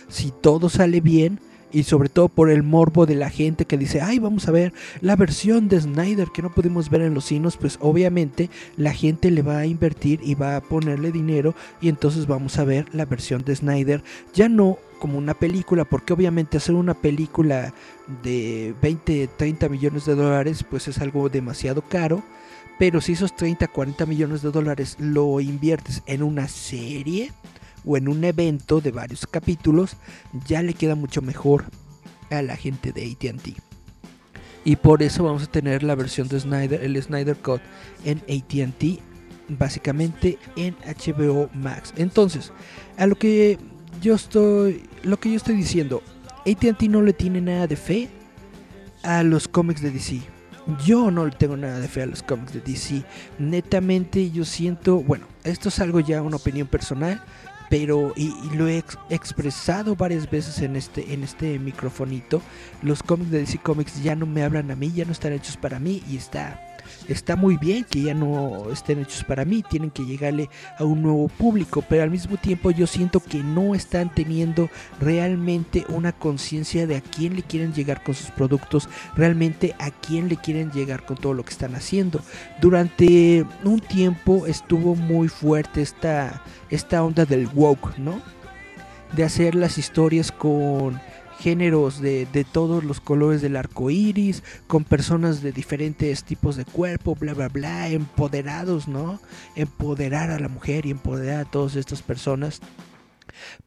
si 0.07 0.31
todo 0.31 0.69
sale 0.69 1.01
bien, 1.01 1.39
y 1.71 1.83
sobre 1.83 2.09
todo 2.09 2.29
por 2.29 2.49
el 2.49 2.63
morbo 2.63 3.05
de 3.05 3.15
la 3.15 3.29
gente 3.29 3.65
que 3.65 3.77
dice, 3.77 4.01
ay, 4.01 4.19
vamos 4.19 4.47
a 4.47 4.51
ver 4.51 4.73
la 5.01 5.15
versión 5.15 5.67
de 5.67 5.81
Snyder 5.81 6.29
que 6.33 6.41
no 6.41 6.51
pudimos 6.51 6.89
ver 6.89 7.01
en 7.01 7.13
los 7.13 7.25
cinos, 7.25 7.57
pues 7.57 7.77
obviamente 7.81 8.49
la 8.77 8.93
gente 8.93 9.31
le 9.31 9.41
va 9.41 9.59
a 9.59 9.65
invertir 9.65 10.19
y 10.23 10.35
va 10.35 10.55
a 10.55 10.61
ponerle 10.61 11.11
dinero 11.11 11.53
y 11.81 11.89
entonces 11.89 12.27
vamos 12.27 12.57
a 12.57 12.63
ver 12.63 12.87
la 12.93 13.05
versión 13.05 13.43
de 13.43 13.55
Snyder, 13.55 14.03
ya 14.33 14.49
no 14.49 14.77
como 14.99 15.17
una 15.17 15.33
película, 15.33 15.85
porque 15.85 16.13
obviamente 16.13 16.57
hacer 16.57 16.75
una 16.75 16.93
película 16.93 17.73
de 18.21 18.75
20, 18.81 19.29
30 19.37 19.69
millones 19.69 20.05
de 20.05 20.15
dólares, 20.15 20.63
pues 20.69 20.87
es 20.87 20.99
algo 20.99 21.29
demasiado 21.29 21.81
caro. 21.81 22.21
Pero 22.77 23.01
si 23.01 23.13
esos 23.13 23.35
30, 23.35 23.67
40 23.67 24.05
millones 24.05 24.41
de 24.41 24.51
dólares 24.51 24.95
lo 24.99 25.39
inviertes 25.41 26.01
en 26.05 26.23
una 26.23 26.47
serie, 26.47 27.31
o 27.85 27.97
en 27.97 28.07
un 28.07 28.23
evento 28.23 28.81
de 28.81 28.91
varios 28.91 29.25
capítulos, 29.27 29.97
ya 30.45 30.61
le 30.61 30.73
queda 30.73 30.95
mucho 30.95 31.21
mejor 31.21 31.65
a 32.29 32.41
la 32.41 32.55
gente 32.55 32.91
de 32.91 33.11
ATT. 33.11 33.59
Y 34.65 34.75
por 34.75 35.01
eso 35.01 35.23
vamos 35.23 35.43
a 35.43 35.51
tener 35.51 35.83
la 35.83 35.95
versión 35.95 36.27
de 36.27 36.39
Snyder, 36.39 36.83
el 36.83 37.01
Snyder 37.01 37.37
Cut 37.37 37.61
en 38.05 38.19
ATT, 38.19 39.01
básicamente 39.47 40.37
en 40.55 40.75
HBO 40.83 41.49
Max. 41.53 41.93
Entonces, 41.97 42.51
a 42.97 43.07
lo 43.07 43.15
que 43.15 43.57
yo 44.01 44.15
estoy, 44.15 44.83
lo 45.03 45.19
que 45.19 45.31
yo 45.31 45.37
estoy 45.37 45.55
diciendo, 45.55 46.03
ATT 46.45 46.83
no 46.83 47.01
le 47.01 47.13
tiene 47.13 47.41
nada 47.41 47.67
de 47.67 47.75
fe 47.75 48.09
a 49.03 49.23
los 49.23 49.47
cómics 49.47 49.81
de 49.81 49.91
DC. 49.91 50.21
Yo 50.85 51.09
no 51.09 51.25
le 51.25 51.31
tengo 51.31 51.57
nada 51.57 51.79
de 51.79 51.87
fe 51.87 52.03
a 52.03 52.05
los 52.05 52.21
cómics 52.21 52.53
de 52.53 52.61
DC. 52.61 53.03
Netamente 53.39 54.29
yo 54.29 54.45
siento, 54.45 54.97
bueno, 54.97 55.25
esto 55.43 55.69
es 55.69 55.79
algo 55.79 55.99
ya 55.99 56.21
una 56.21 56.35
opinión 56.35 56.67
personal 56.67 57.23
pero 57.69 58.13
y, 58.15 58.33
y 58.51 58.55
lo 58.55 58.67
he 58.67 58.79
ex- 58.79 58.97
expresado 59.09 59.95
varias 59.95 60.29
veces 60.29 60.59
en 60.61 60.75
este 60.75 61.13
en 61.13 61.23
este 61.23 61.59
microfonito 61.59 62.41
los 62.81 63.03
cómics 63.03 63.31
de 63.31 63.39
DC 63.39 63.59
Comics 63.59 64.01
ya 64.03 64.15
no 64.15 64.25
me 64.25 64.43
hablan 64.43 64.71
a 64.71 64.75
mí 64.75 64.91
ya 64.91 65.05
no 65.05 65.11
están 65.11 65.33
hechos 65.33 65.55
para 65.57 65.79
mí 65.79 66.03
y 66.09 66.17
está 66.17 66.59
está 67.09 67.35
muy 67.35 67.57
bien 67.57 67.83
que 67.83 68.03
ya 68.03 68.13
no 68.13 68.71
estén 68.71 68.99
hechos 68.99 69.23
para 69.23 69.45
mí 69.45 69.63
tienen 69.67 69.91
que 69.91 70.05
llegarle 70.05 70.49
a 70.77 70.83
un 70.83 71.01
nuevo 71.01 71.27
público 71.27 71.83
pero 71.87 72.03
al 72.03 72.11
mismo 72.11 72.37
tiempo 72.37 72.71
yo 72.71 72.87
siento 72.87 73.19
que 73.19 73.43
no 73.43 73.75
están 73.75 74.13
teniendo 74.13 74.69
realmente 74.99 75.85
una 75.89 76.11
conciencia 76.11 76.87
de 76.87 76.97
a 76.97 77.01
quién 77.01 77.35
le 77.35 77.43
quieren 77.43 77.73
llegar 77.73 78.03
con 78.03 78.15
sus 78.15 78.31
productos 78.31 78.89
realmente 79.15 79.75
a 79.79 79.91
quién 79.91 80.29
le 80.29 80.37
quieren 80.37 80.71
llegar 80.71 81.05
con 81.05 81.17
todo 81.17 81.33
lo 81.33 81.43
que 81.43 81.51
están 81.51 81.75
haciendo 81.75 82.21
durante 82.61 83.45
un 83.63 83.79
tiempo 83.79 84.45
estuvo 84.47 84.95
muy 84.95 85.27
fuerte 85.27 85.81
esta 85.81 86.41
esta 86.69 87.03
onda 87.03 87.25
del 87.25 87.47
woke, 87.53 87.97
¿no? 87.97 88.21
De 89.13 89.23
hacer 89.23 89.55
las 89.55 89.77
historias 89.77 90.31
con 90.31 91.01
géneros 91.39 92.01
de, 92.01 92.27
de 92.31 92.43
todos 92.43 92.83
los 92.83 92.99
colores 92.99 93.41
del 93.41 93.55
arco 93.55 93.89
iris, 93.89 94.43
con 94.67 94.83
personas 94.83 95.41
de 95.41 95.51
diferentes 95.51 96.23
tipos 96.23 96.55
de 96.55 96.65
cuerpo, 96.65 97.15
bla 97.15 97.33
bla 97.33 97.47
bla, 97.47 97.87
empoderados, 97.89 98.87
¿no? 98.87 99.19
Empoderar 99.55 100.29
a 100.31 100.39
la 100.39 100.49
mujer 100.49 100.85
y 100.85 100.91
empoderar 100.91 101.41
a 101.41 101.49
todas 101.49 101.75
estas 101.75 102.01
personas 102.01 102.61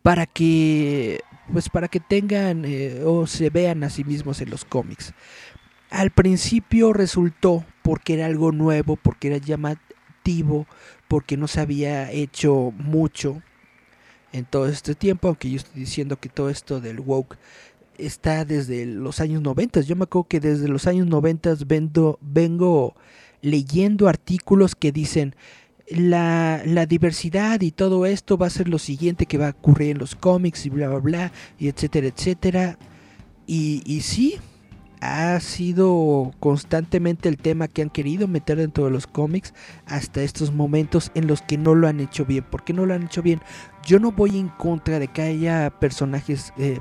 para 0.02 0.26
que 0.26 1.20
pues 1.52 1.68
para 1.68 1.88
que 1.88 2.00
tengan 2.00 2.64
eh, 2.64 3.02
o 3.04 3.26
se 3.26 3.50
vean 3.50 3.85
a 3.85 3.90
sí 3.90 4.04
mismos 4.04 4.40
en 4.40 4.50
los 4.50 4.64
cómics. 4.64 5.14
Al 5.90 6.11
principio 6.11 6.92
resultó 6.92 7.64
porque 7.82 8.14
era 8.14 8.26
algo 8.26 8.52
nuevo, 8.52 8.96
porque 8.96 9.28
era 9.28 9.37
llamativo, 9.37 10.66
porque 11.08 11.37
no 11.37 11.48
se 11.48 11.61
había 11.61 12.11
hecho 12.11 12.72
mucho 12.76 13.42
en 14.32 14.44
todo 14.44 14.66
este 14.66 14.94
tiempo, 14.94 15.28
aunque 15.28 15.50
yo 15.50 15.56
estoy 15.56 15.80
diciendo 15.80 16.18
que 16.18 16.28
todo 16.28 16.50
esto 16.50 16.80
del 16.80 17.00
woke 17.00 17.36
está 17.98 18.44
desde 18.44 18.86
los 18.86 19.20
años 19.20 19.42
90. 19.42 19.82
Yo 19.82 19.96
me 19.96 20.04
acuerdo 20.04 20.28
que 20.28 20.40
desde 20.40 20.68
los 20.68 20.86
años 20.86 21.06
90 21.06 21.54
vendo, 21.66 22.18
vengo 22.20 22.94
leyendo 23.42 24.08
artículos 24.08 24.74
que 24.74 24.92
dicen 24.92 25.34
la, 25.88 26.62
la 26.64 26.86
diversidad 26.86 27.60
y 27.60 27.72
todo 27.72 28.06
esto 28.06 28.38
va 28.38 28.46
a 28.46 28.50
ser 28.50 28.68
lo 28.68 28.78
siguiente 28.78 29.26
que 29.26 29.38
va 29.38 29.48
a 29.48 29.50
ocurrir 29.50 29.90
en 29.90 29.98
los 29.98 30.14
cómics 30.14 30.64
y 30.64 30.70
bla 30.70 30.88
bla 30.88 30.98
bla 30.98 31.32
y 31.58 31.68
etcétera 31.68 32.06
etcétera 32.06 32.78
y, 33.46 33.82
y 33.84 34.00
sí 34.00 34.36
ha 35.02 35.40
sido 35.40 36.30
constantemente 36.38 37.28
el 37.28 37.36
tema 37.36 37.66
que 37.66 37.82
han 37.82 37.90
querido 37.90 38.28
meter 38.28 38.56
dentro 38.58 38.84
de 38.84 38.92
los 38.92 39.08
cómics 39.08 39.52
hasta 39.84 40.22
estos 40.22 40.52
momentos 40.52 41.10
en 41.16 41.26
los 41.26 41.42
que 41.42 41.58
no 41.58 41.74
lo 41.74 41.88
han 41.88 41.98
hecho 41.98 42.24
bien. 42.24 42.44
¿Por 42.44 42.62
qué 42.62 42.72
no 42.72 42.86
lo 42.86 42.94
han 42.94 43.02
hecho 43.02 43.20
bien? 43.20 43.40
Yo 43.84 43.98
no 43.98 44.12
voy 44.12 44.38
en 44.38 44.46
contra 44.46 45.00
de 45.00 45.08
que 45.08 45.22
haya 45.22 45.70
personajes 45.70 46.52
eh, 46.56 46.78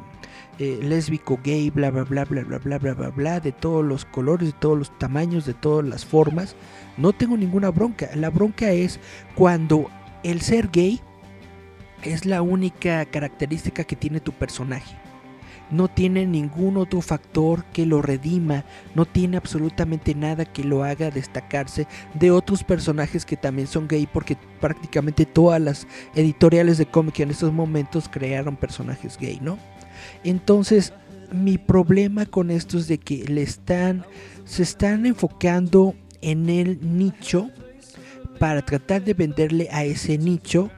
eh, 0.59 0.79
lésbico, 0.83 1.39
gay, 1.43 1.71
bla 1.71 1.89
bla 1.89 2.03
bla 2.03 2.25
bla 2.25 2.43
bla 2.43 2.59
bla 2.59 2.77
bla 2.77 2.93
bla 2.93 3.09
bla, 3.09 3.39
de 3.39 3.51
todos 3.53 3.83
los 3.83 4.05
colores, 4.05 4.49
de 4.49 4.59
todos 4.59 4.77
los 4.77 4.99
tamaños, 4.99 5.47
de 5.47 5.55
todas 5.55 5.83
las 5.83 6.05
formas. 6.05 6.55
No 6.97 7.13
tengo 7.13 7.35
ninguna 7.35 7.71
bronca. 7.71 8.07
La 8.13 8.29
bronca 8.29 8.69
es 8.69 8.99
cuando 9.33 9.89
el 10.21 10.41
ser 10.41 10.69
gay 10.71 11.01
es 12.03 12.27
la 12.27 12.43
única 12.43 13.03
característica 13.05 13.83
que 13.83 13.95
tiene 13.95 14.19
tu 14.19 14.31
personaje 14.31 15.00
no 15.71 15.87
tiene 15.87 16.25
ningún 16.25 16.77
otro 16.77 17.01
factor 17.01 17.65
que 17.65 17.85
lo 17.85 18.01
redima, 18.01 18.65
no 18.93 19.05
tiene 19.05 19.37
absolutamente 19.37 20.13
nada 20.13 20.45
que 20.45 20.63
lo 20.63 20.83
haga 20.83 21.09
destacarse 21.09 21.87
de 22.13 22.31
otros 22.31 22.63
personajes 22.63 23.25
que 23.25 23.37
también 23.37 23.67
son 23.67 23.87
gay, 23.87 24.07
porque 24.11 24.37
prácticamente 24.59 25.25
todas 25.25 25.61
las 25.61 25.87
editoriales 26.15 26.77
de 26.77 26.85
cómic 26.85 27.19
en 27.19 27.31
estos 27.31 27.53
momentos 27.53 28.09
crearon 28.09 28.55
personajes 28.55 29.17
gay, 29.17 29.39
¿no? 29.41 29.57
Entonces, 30.23 30.93
mi 31.31 31.57
problema 31.57 32.25
con 32.25 32.51
esto 32.51 32.77
es 32.77 32.87
de 32.87 32.97
que 32.97 33.25
le 33.25 33.41
están, 33.41 34.05
se 34.45 34.63
están 34.63 35.05
enfocando 35.05 35.95
en 36.21 36.49
el 36.49 36.79
nicho 36.97 37.49
para 38.39 38.61
tratar 38.61 39.03
de 39.03 39.13
venderle 39.13 39.69
a 39.71 39.83
ese 39.83 40.17
nicho 40.17 40.69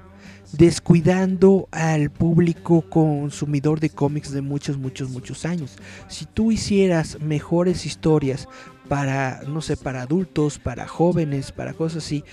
descuidando 0.54 1.68
al 1.72 2.12
público 2.12 2.82
consumidor 2.84 3.80
de 3.80 3.90
cómics 3.90 4.32
de 4.32 4.42
muchos, 4.42 4.78
muchos, 4.78 5.10
muchos 5.10 5.46
años. 5.46 5.78
Si 6.08 6.26
tú 6.26 6.52
hicieras 6.52 7.20
mejores 7.20 7.86
historias 7.86 8.48
para, 8.88 9.42
no 9.48 9.62
sé, 9.62 9.78
para 9.78 10.04
adultos, 10.04 10.60
para 10.60 10.88
jóvenes, 10.88 11.52
para 11.52 11.74
cosas 11.74 12.06
así, 12.06 12.24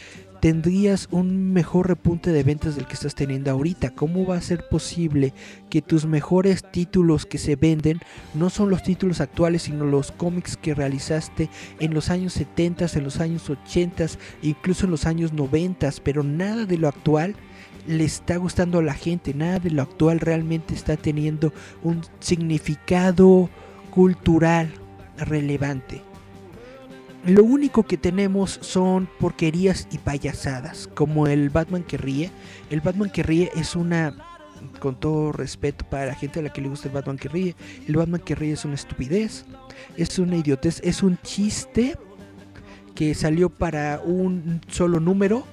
tendrías 0.41 1.09
un 1.11 1.53
mejor 1.53 1.89
repunte 1.89 2.31
de 2.33 2.43
ventas 2.43 2.77
del 2.77 2.87
que 2.87 2.95
estás 2.95 3.15
teniendo 3.15 3.51
ahorita. 3.51 3.91
¿Cómo 3.91 4.27
va 4.27 4.37
a 4.37 4.43
ser 4.43 4.69
posible 4.69 5.33
que 5.71 5.81
tus 5.81 6.05
mejores 6.07 6.63
títulos 6.71 7.25
que 7.25 7.39
se 7.39 7.57
venden 7.57 8.01
no 8.35 8.51
son 8.51 8.69
los 8.69 8.83
títulos 8.83 9.21
actuales, 9.21 9.63
sino 9.63 9.85
los 9.87 10.13
cómics 10.13 10.59
que 10.59 10.75
realizaste 10.75 11.49
en 11.79 11.95
los 11.95 12.11
años 12.11 12.35
70, 12.35 12.87
en 12.95 13.05
los 13.05 13.21
años 13.21 13.49
80, 13.49 14.07
incluso 14.43 14.85
en 14.85 14.91
los 14.91 15.07
años 15.07 15.33
90, 15.33 15.91
pero 16.03 16.23
nada 16.23 16.67
de 16.67 16.77
lo 16.77 16.89
actual 16.89 17.37
le 17.87 18.05
está 18.05 18.37
gustando 18.37 18.79
a 18.79 18.83
la 18.83 18.95
gente, 18.95 19.35
nada 19.35 19.59
de 19.59 19.71
lo 19.71 19.83
actual 19.83 20.21
realmente 20.21 20.75
está 20.75 20.97
teniendo 20.97 21.53
un 21.83 22.03
significado 22.21 23.49
cultural 23.91 24.73
relevante. 25.19 26.03
Lo 27.27 27.45
único 27.45 27.83
que 27.83 27.99
tenemos 27.99 28.59
son 28.63 29.09
porquerías 29.19 29.87
y 29.93 29.99
payasadas, 29.99 30.89
como 30.95 31.27
el 31.27 31.51
Batman 31.51 31.83
que 31.83 31.99
ríe. 31.99 32.31
El 32.71 32.81
Batman 32.81 33.11
que 33.11 33.23
ríe 33.23 33.51
es 33.55 33.77
una, 33.77 34.15
con 34.79 34.99
todo 34.99 35.31
respeto 35.31 35.85
para 35.85 36.07
la 36.07 36.15
gente 36.15 36.41
a 36.41 36.43
la 36.43 36.51
que 36.51 36.63
le 36.63 36.69
gusta 36.71 36.89
el 36.89 36.95
Batman 36.95 37.19
que 37.19 37.29
ríe, 37.29 37.55
el 37.87 37.97
Batman 37.97 38.23
que 38.25 38.35
ríe 38.35 38.53
es 38.53 38.65
una 38.65 38.75
estupidez, 38.75 39.45
es 39.99 40.19
una 40.19 40.37
idiotez, 40.37 40.81
es 40.83 41.03
un 41.03 41.19
chiste 41.23 41.99
que 42.95 43.15
salió 43.15 43.51
para 43.51 44.01
un 44.03 44.63
solo 44.69 44.99
número. 44.99 45.45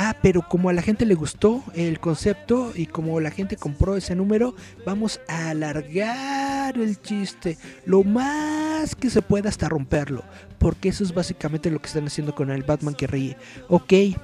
Ah, 0.00 0.14
pero 0.22 0.42
como 0.42 0.68
a 0.68 0.72
la 0.72 0.80
gente 0.80 1.04
le 1.04 1.16
gustó 1.16 1.64
el 1.74 1.98
concepto 1.98 2.70
y 2.72 2.86
como 2.86 3.18
la 3.18 3.32
gente 3.32 3.56
compró 3.56 3.96
ese 3.96 4.14
número, 4.14 4.54
vamos 4.86 5.20
a 5.26 5.50
alargar 5.50 6.78
el 6.78 7.02
chiste 7.02 7.58
lo 7.84 8.04
más 8.04 8.94
que 8.94 9.10
se 9.10 9.22
pueda 9.22 9.48
hasta 9.48 9.68
romperlo. 9.68 10.22
Porque 10.58 10.90
eso 10.90 11.02
es 11.02 11.12
básicamente 11.12 11.68
lo 11.68 11.80
que 11.80 11.88
están 11.88 12.06
haciendo 12.06 12.32
con 12.32 12.52
el 12.52 12.62
Batman 12.62 12.94
que 12.94 13.08
ríe. 13.08 13.36
Ok, 13.68 13.92
eh, 13.92 14.16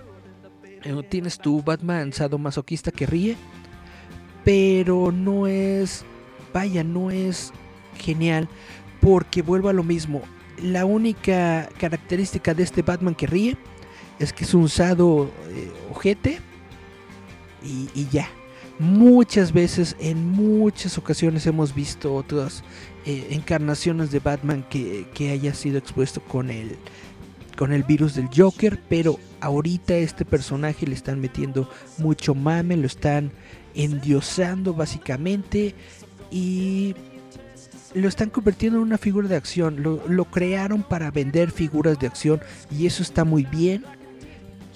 tienes 1.09 1.39
tu 1.39 1.61
Batman 1.61 2.13
sadomasoquista 2.13 2.93
que 2.93 3.07
ríe, 3.07 3.37
pero 4.45 5.11
no 5.11 5.49
es, 5.49 6.05
vaya, 6.53 6.85
no 6.85 7.11
es 7.11 7.53
genial 7.99 8.49
porque 9.01 9.43
vuelvo 9.43 9.71
a 9.71 9.73
lo 9.73 9.83
mismo. 9.83 10.23
La 10.63 10.85
única 10.85 11.69
característica 11.81 12.55
de 12.55 12.63
este 12.63 12.83
Batman 12.83 13.17
que 13.17 13.27
ríe 13.27 13.57
es 14.19 14.33
que 14.33 14.45
es 14.45 14.55
un 14.55 14.69
sado 14.69 15.31
eh, 15.51 15.71
ojete 15.91 16.41
y, 17.65 18.07
ya. 18.11 18.29
Muchas 18.79 19.53
veces, 19.53 19.97
en 20.01 20.33
muchas 20.33 20.99
ocasiones 20.99 21.47
hemos 21.47 21.75
visto 21.75 22.15
otras 22.15 22.63
eh, 23.07 23.29
encarnaciones 23.31 24.11
de 24.11 24.19
Batman 24.19 24.67
que, 24.69 25.07
haya 25.31 25.55
sido 25.55 25.79
expuesto 25.79 26.21
con 26.21 26.51
el, 26.51 26.77
con 27.57 27.73
el 27.73 27.85
virus 27.85 28.15
del 28.15 28.29
Joker, 28.37 28.79
pero 28.89 29.19
ahorita 29.41 29.95
este 29.95 30.25
personaje 30.25 30.87
le 30.87 30.95
están 30.95 31.21
metiendo 31.21 31.71
mucho 31.99 32.35
mame, 32.35 32.77
lo 32.77 32.87
están 32.87 33.31
endiosando 33.75 34.75
básicamente 34.75 35.75
y 36.31 36.95
lo 37.95 38.09
están 38.09 38.29
convirtiendo 38.29 38.79
en 38.79 38.85
una 38.85 38.99
figura 38.99 39.29
de 39.29 39.37
acción. 39.37 39.83
Lo 39.83 40.25
crearon 40.27 40.83
para 40.83 41.11
vender 41.11 41.53
figuras 41.53 41.99
de 41.99 42.09
acción 42.09 42.41
y 42.71 42.87
eso 42.87 43.03
está 43.03 43.25
muy 43.25 43.45
bien, 43.45 43.85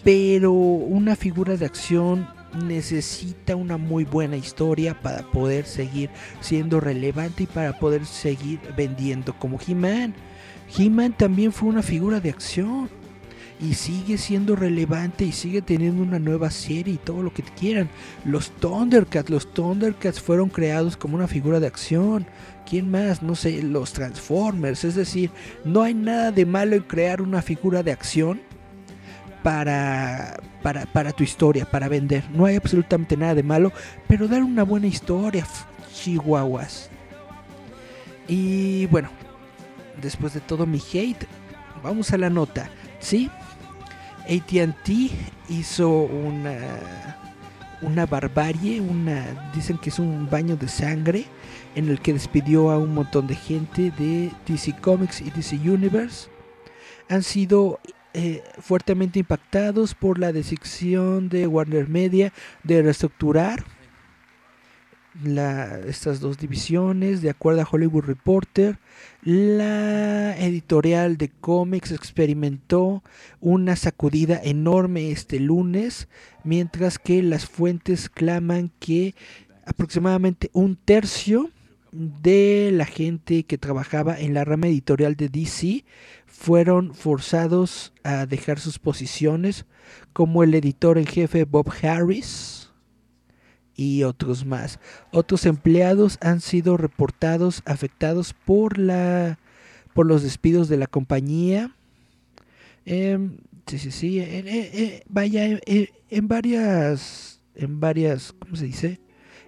pero 0.04 0.52
una 0.52 1.16
figura 1.16 1.56
de 1.56 1.66
acción 1.66 2.28
necesita 2.64 3.56
una 3.56 3.76
muy 3.76 4.04
buena 4.04 4.36
historia 4.36 4.98
para 5.00 5.22
poder 5.22 5.66
seguir 5.66 6.10
siendo 6.40 6.80
relevante 6.80 7.44
y 7.44 7.46
para 7.46 7.78
poder 7.78 8.06
seguir 8.06 8.60
vendiendo 8.76 9.34
como 9.38 9.58
He-Man. 9.66 10.14
He-Man 10.76 11.14
también 11.16 11.52
fue 11.52 11.68
una 11.68 11.82
figura 11.82 12.20
de 12.20 12.30
acción 12.30 12.88
y 13.60 13.74
sigue 13.74 14.18
siendo 14.18 14.54
relevante 14.54 15.24
y 15.24 15.32
sigue 15.32 15.62
teniendo 15.62 16.02
una 16.02 16.18
nueva 16.18 16.50
serie 16.50 16.94
y 16.94 16.98
todo 16.98 17.22
lo 17.22 17.32
que 17.32 17.42
quieran. 17.42 17.88
Los 18.24 18.50
Thundercats, 18.50 19.30
los 19.30 19.52
Thundercats 19.52 20.20
fueron 20.20 20.48
creados 20.48 20.96
como 20.96 21.16
una 21.16 21.26
figura 21.26 21.58
de 21.58 21.66
acción. 21.66 22.26
¿Quién 22.68 22.90
más? 22.90 23.22
No 23.22 23.34
sé, 23.34 23.62
los 23.62 23.92
Transformers. 23.92 24.84
Es 24.84 24.94
decir, 24.94 25.30
no 25.64 25.82
hay 25.82 25.94
nada 25.94 26.30
de 26.30 26.46
malo 26.46 26.76
en 26.76 26.82
crear 26.82 27.20
una 27.20 27.42
figura 27.42 27.82
de 27.82 27.92
acción 27.92 28.40
para, 29.42 30.40
para, 30.62 30.86
para 30.86 31.12
tu 31.12 31.22
historia, 31.22 31.64
para 31.64 31.88
vender. 31.88 32.24
No 32.30 32.44
hay 32.44 32.56
absolutamente 32.56 33.16
nada 33.16 33.34
de 33.34 33.42
malo, 33.42 33.72
pero 34.06 34.28
dar 34.28 34.42
una 34.42 34.62
buena 34.62 34.86
historia, 34.86 35.46
chihuahuas. 35.92 36.90
Y 38.26 38.86
bueno, 38.86 39.10
después 40.00 40.34
de 40.34 40.40
todo 40.40 40.66
mi 40.66 40.78
hate, 40.92 41.26
vamos 41.82 42.12
a 42.12 42.18
la 42.18 42.30
nota. 42.30 42.70
¿Sí? 43.00 43.30
ATT 44.28 44.88
hizo 45.48 45.88
una, 45.88 47.16
una 47.80 48.06
barbarie, 48.06 48.80
una, 48.80 49.50
dicen 49.54 49.78
que 49.78 49.88
es 49.88 49.98
un 49.98 50.28
baño 50.28 50.56
de 50.56 50.68
sangre 50.68 51.24
en 51.74 51.88
el 51.88 52.00
que 52.00 52.12
despidió 52.12 52.70
a 52.70 52.78
un 52.78 52.92
montón 52.92 53.26
de 53.26 53.36
gente 53.36 53.90
de 53.98 54.30
DC 54.46 54.76
Comics 54.80 55.20
y 55.20 55.30
DC 55.30 55.56
Universe. 55.56 56.28
Han 57.08 57.22
sido 57.22 57.80
eh, 58.14 58.42
fuertemente 58.58 59.18
impactados 59.18 59.94
por 59.94 60.18
la 60.18 60.32
decisión 60.32 61.28
de 61.28 61.46
Warner 61.46 61.88
Media 61.88 62.32
de 62.64 62.82
reestructurar 62.82 63.64
la- 65.22 65.80
estas 65.86 66.20
dos 66.20 66.38
divisiones. 66.38 67.22
De 67.22 67.30
acuerdo 67.30 67.62
a 67.62 67.68
Hollywood 67.70 68.04
Reporter, 68.04 68.78
la 69.22 70.36
editorial 70.38 71.16
de 71.16 71.28
cómics 71.28 71.90
experimentó 71.92 73.02
una 73.40 73.76
sacudida 73.76 74.40
enorme 74.42 75.10
este 75.10 75.40
lunes, 75.40 76.08
mientras 76.44 76.98
que 76.98 77.22
las 77.22 77.46
fuentes 77.46 78.08
claman 78.08 78.70
que 78.78 79.14
aproximadamente 79.66 80.50
un 80.52 80.76
tercio 80.76 81.50
de 81.90 82.70
la 82.72 82.84
gente 82.84 83.44
que 83.44 83.58
trabajaba 83.58 84.18
en 84.18 84.34
la 84.34 84.44
rama 84.44 84.66
editorial 84.68 85.16
de 85.16 85.28
DC 85.30 85.84
fueron 86.38 86.94
forzados 86.94 87.92
a 88.04 88.24
dejar 88.24 88.60
sus 88.60 88.78
posiciones, 88.78 89.66
como 90.12 90.44
el 90.44 90.54
editor 90.54 90.96
en 90.96 91.04
jefe 91.04 91.42
Bob 91.42 91.68
Harris 91.82 92.70
y 93.74 94.04
otros 94.04 94.46
más. 94.46 94.78
Otros 95.10 95.46
empleados 95.46 96.16
han 96.20 96.40
sido 96.40 96.76
reportados 96.76 97.62
afectados 97.66 98.34
por 98.34 98.78
la 98.78 99.40
por 99.94 100.06
los 100.06 100.22
despidos 100.22 100.68
de 100.68 100.76
la 100.76 100.86
compañía. 100.86 101.74
Em, 102.84 103.38
sí, 103.66 103.80
sí, 103.80 103.90
sí. 103.90 104.24
vaya, 105.08 105.58
en 105.66 106.28
varias, 106.28 107.42
en 107.56 107.80
varias, 107.80 108.32
¿cómo 108.38 108.54
se 108.54 108.66
dice? 108.66 109.00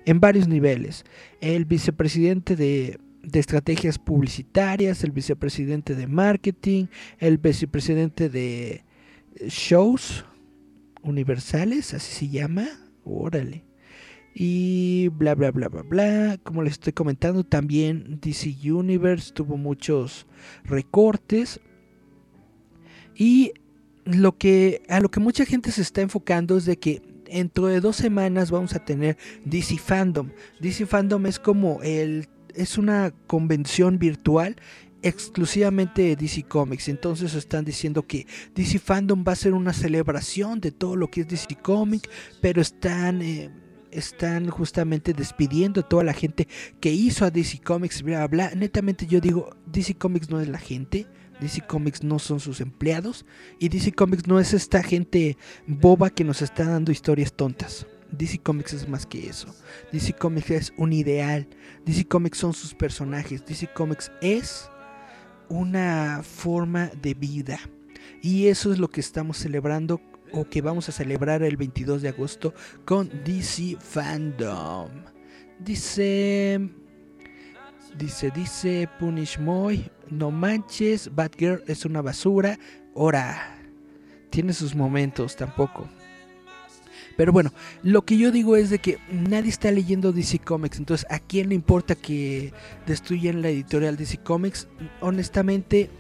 En 0.07 0.19
varios 0.19 0.49
niveles. 0.49 1.05
El 1.41 1.67
vicepresidente 1.67 2.57
de, 2.57 2.99
de 3.23 3.41
estrategias 3.41 3.99
publicitarias, 3.99 5.05
el 5.05 5.13
vicepresidente 5.13 5.95
de 5.95 6.07
marketing, 6.07 6.87
el 7.19 7.39
vicepresidente 7.39 8.29
de 8.29 8.85
shows 9.47 10.25
universales, 11.03 11.95
así 11.95 12.27
se 12.27 12.29
llama. 12.29 12.69
Órale 13.05 13.65
y 14.35 15.09
bla 15.09 15.35
bla 15.35 15.51
bla 15.51 15.69
bla 15.69 15.83
bla. 15.83 16.39
Como 16.43 16.63
les 16.63 16.75
estoy 16.75 16.93
comentando, 16.93 17.45
también 17.45 18.19
DC 18.21 18.57
Universe 18.71 19.33
tuvo 19.33 19.57
muchos 19.57 20.27
recortes. 20.65 21.61
Y 23.15 23.53
lo 24.05 24.39
que 24.39 24.83
a 24.89 25.01
lo 25.01 25.11
que 25.11 25.21
mucha 25.21 25.45
gente 25.45 25.71
se 25.73 25.83
está 25.83 26.01
enfocando 26.01 26.57
es 26.57 26.65
de 26.65 26.79
que 26.79 27.03
dentro 27.31 27.67
de 27.67 27.81
dos 27.81 27.97
semanas 27.97 28.51
vamos 28.51 28.75
a 28.75 28.85
tener 28.85 29.17
DC 29.45 29.79
Fandom. 29.79 30.31
DC 30.61 30.87
Fandom 30.87 31.27
es 31.27 31.39
como 31.39 31.83
el 31.83 32.29
es 32.55 32.79
una 32.79 33.13
convención 33.27 33.99
virtual 33.99 34.57
exclusivamente 35.03 36.03
de 36.03 36.17
DC 36.17 36.45
Comics. 36.45 36.89
Entonces 36.89 37.35
están 37.35 37.65
diciendo 37.65 38.07
que 38.07 38.27
DC 38.55 38.79
Fandom 38.79 39.25
va 39.27 39.33
a 39.33 39.37
ser 39.37 39.55
una 39.55 39.73
celebración 39.73 40.61
de 40.61 40.73
todo 40.73 40.97
lo 40.97 41.11
que 41.11 41.23
es 41.23 41.29
DC 41.29 41.57
Comics, 41.63 42.09
pero 42.41 42.61
están 42.61 43.23
eh, 43.23 43.51
están 43.91 44.49
justamente 44.51 45.13
despidiendo 45.13 45.81
a 45.81 45.89
toda 45.89 46.05
la 46.05 46.13
gente 46.13 46.47
que 46.81 46.93
hizo 46.93 47.25
a 47.25 47.31
DC 47.31 47.61
Comics, 47.61 48.03
bla, 48.03 48.27
bla. 48.29 48.53
Netamente 48.55 49.07
yo 49.07 49.21
digo, 49.21 49.57
DC 49.67 49.95
Comics 49.95 50.31
no 50.31 50.41
es 50.41 50.49
la 50.49 50.59
gente, 50.59 51.07
DC 51.41 51.67
Comics 51.67 52.03
no 52.03 52.19
son 52.19 52.41
sus 52.41 52.61
empleados 52.61 53.25
y 53.59 53.69
DC 53.69 53.93
Comics 53.93 54.27
no 54.27 54.39
es 54.39 54.55
esta 54.55 54.83
gente 54.83 55.37
boba 55.67 56.11
que 56.11 56.25
nos 56.25 56.43
está 56.43 56.65
dando 56.65 56.93
historias 56.93 57.33
tontas. 57.33 57.87
DC 58.13 58.39
Comics 58.43 58.73
es 58.73 58.89
más 58.89 59.07
que 59.07 59.29
eso. 59.29 59.55
DC 59.93 60.15
Comics 60.15 60.51
es 60.51 60.73
un 60.77 60.93
ideal. 60.93 61.49
DC 61.85 62.07
Comics 62.07 62.39
son 62.39 62.53
sus 62.53 62.75
personajes. 62.75 63.45
DC 63.45 63.73
Comics 63.73 64.11
es 64.21 64.71
una 65.49 66.23
forma 66.23 66.91
de 67.03 67.15
vida. 67.15 67.59
Y 68.23 68.49
eso 68.49 68.73
es 68.73 68.79
lo 68.79 68.89
que 68.89 69.01
estamos 69.01 69.39
celebrando 69.39 70.01
o 70.33 70.45
que 70.45 70.63
vamos 70.63 70.89
a 70.89 70.93
celebrar 70.93 71.43
el 71.43 71.57
22 71.57 72.03
de 72.03 72.09
agosto 72.09 72.55
con 72.85 73.09
DC 73.25 73.77
Fandom. 73.81 74.91
Dice 75.59 76.71
dice 77.99 78.31
dice 78.31 78.89
Punish 78.99 79.39
Moy, 79.39 79.91
no 80.09 80.31
manches, 80.31 81.15
Batgirl 81.15 81.65
es 81.67 81.85
una 81.85 82.03
basura. 82.03 82.59
Ora. 82.95 83.57
tiene 84.31 84.53
sus 84.53 84.75
momentos 84.75 85.37
tampoco. 85.37 85.89
Pero 87.21 87.35
bueno, 87.35 87.53
lo 87.83 88.07
que 88.07 88.17
yo 88.17 88.33
digo 88.33 88.57
es 88.57 88.71
de 88.71 88.79
que 88.79 88.97
nadie 89.13 89.51
está 89.51 89.71
leyendo 89.71 90.11
DC 90.11 90.39
Comics, 90.39 90.79
entonces 90.79 91.07
¿a 91.11 91.19
quién 91.19 91.51
le 91.51 91.55
importa 91.55 91.95
que 91.95 92.55
destruyan 92.87 93.43
la 93.43 93.51
editorial 93.51 93.99
DC 93.99 94.23
Comics? 94.23 94.69
Honestamente, 95.03 95.91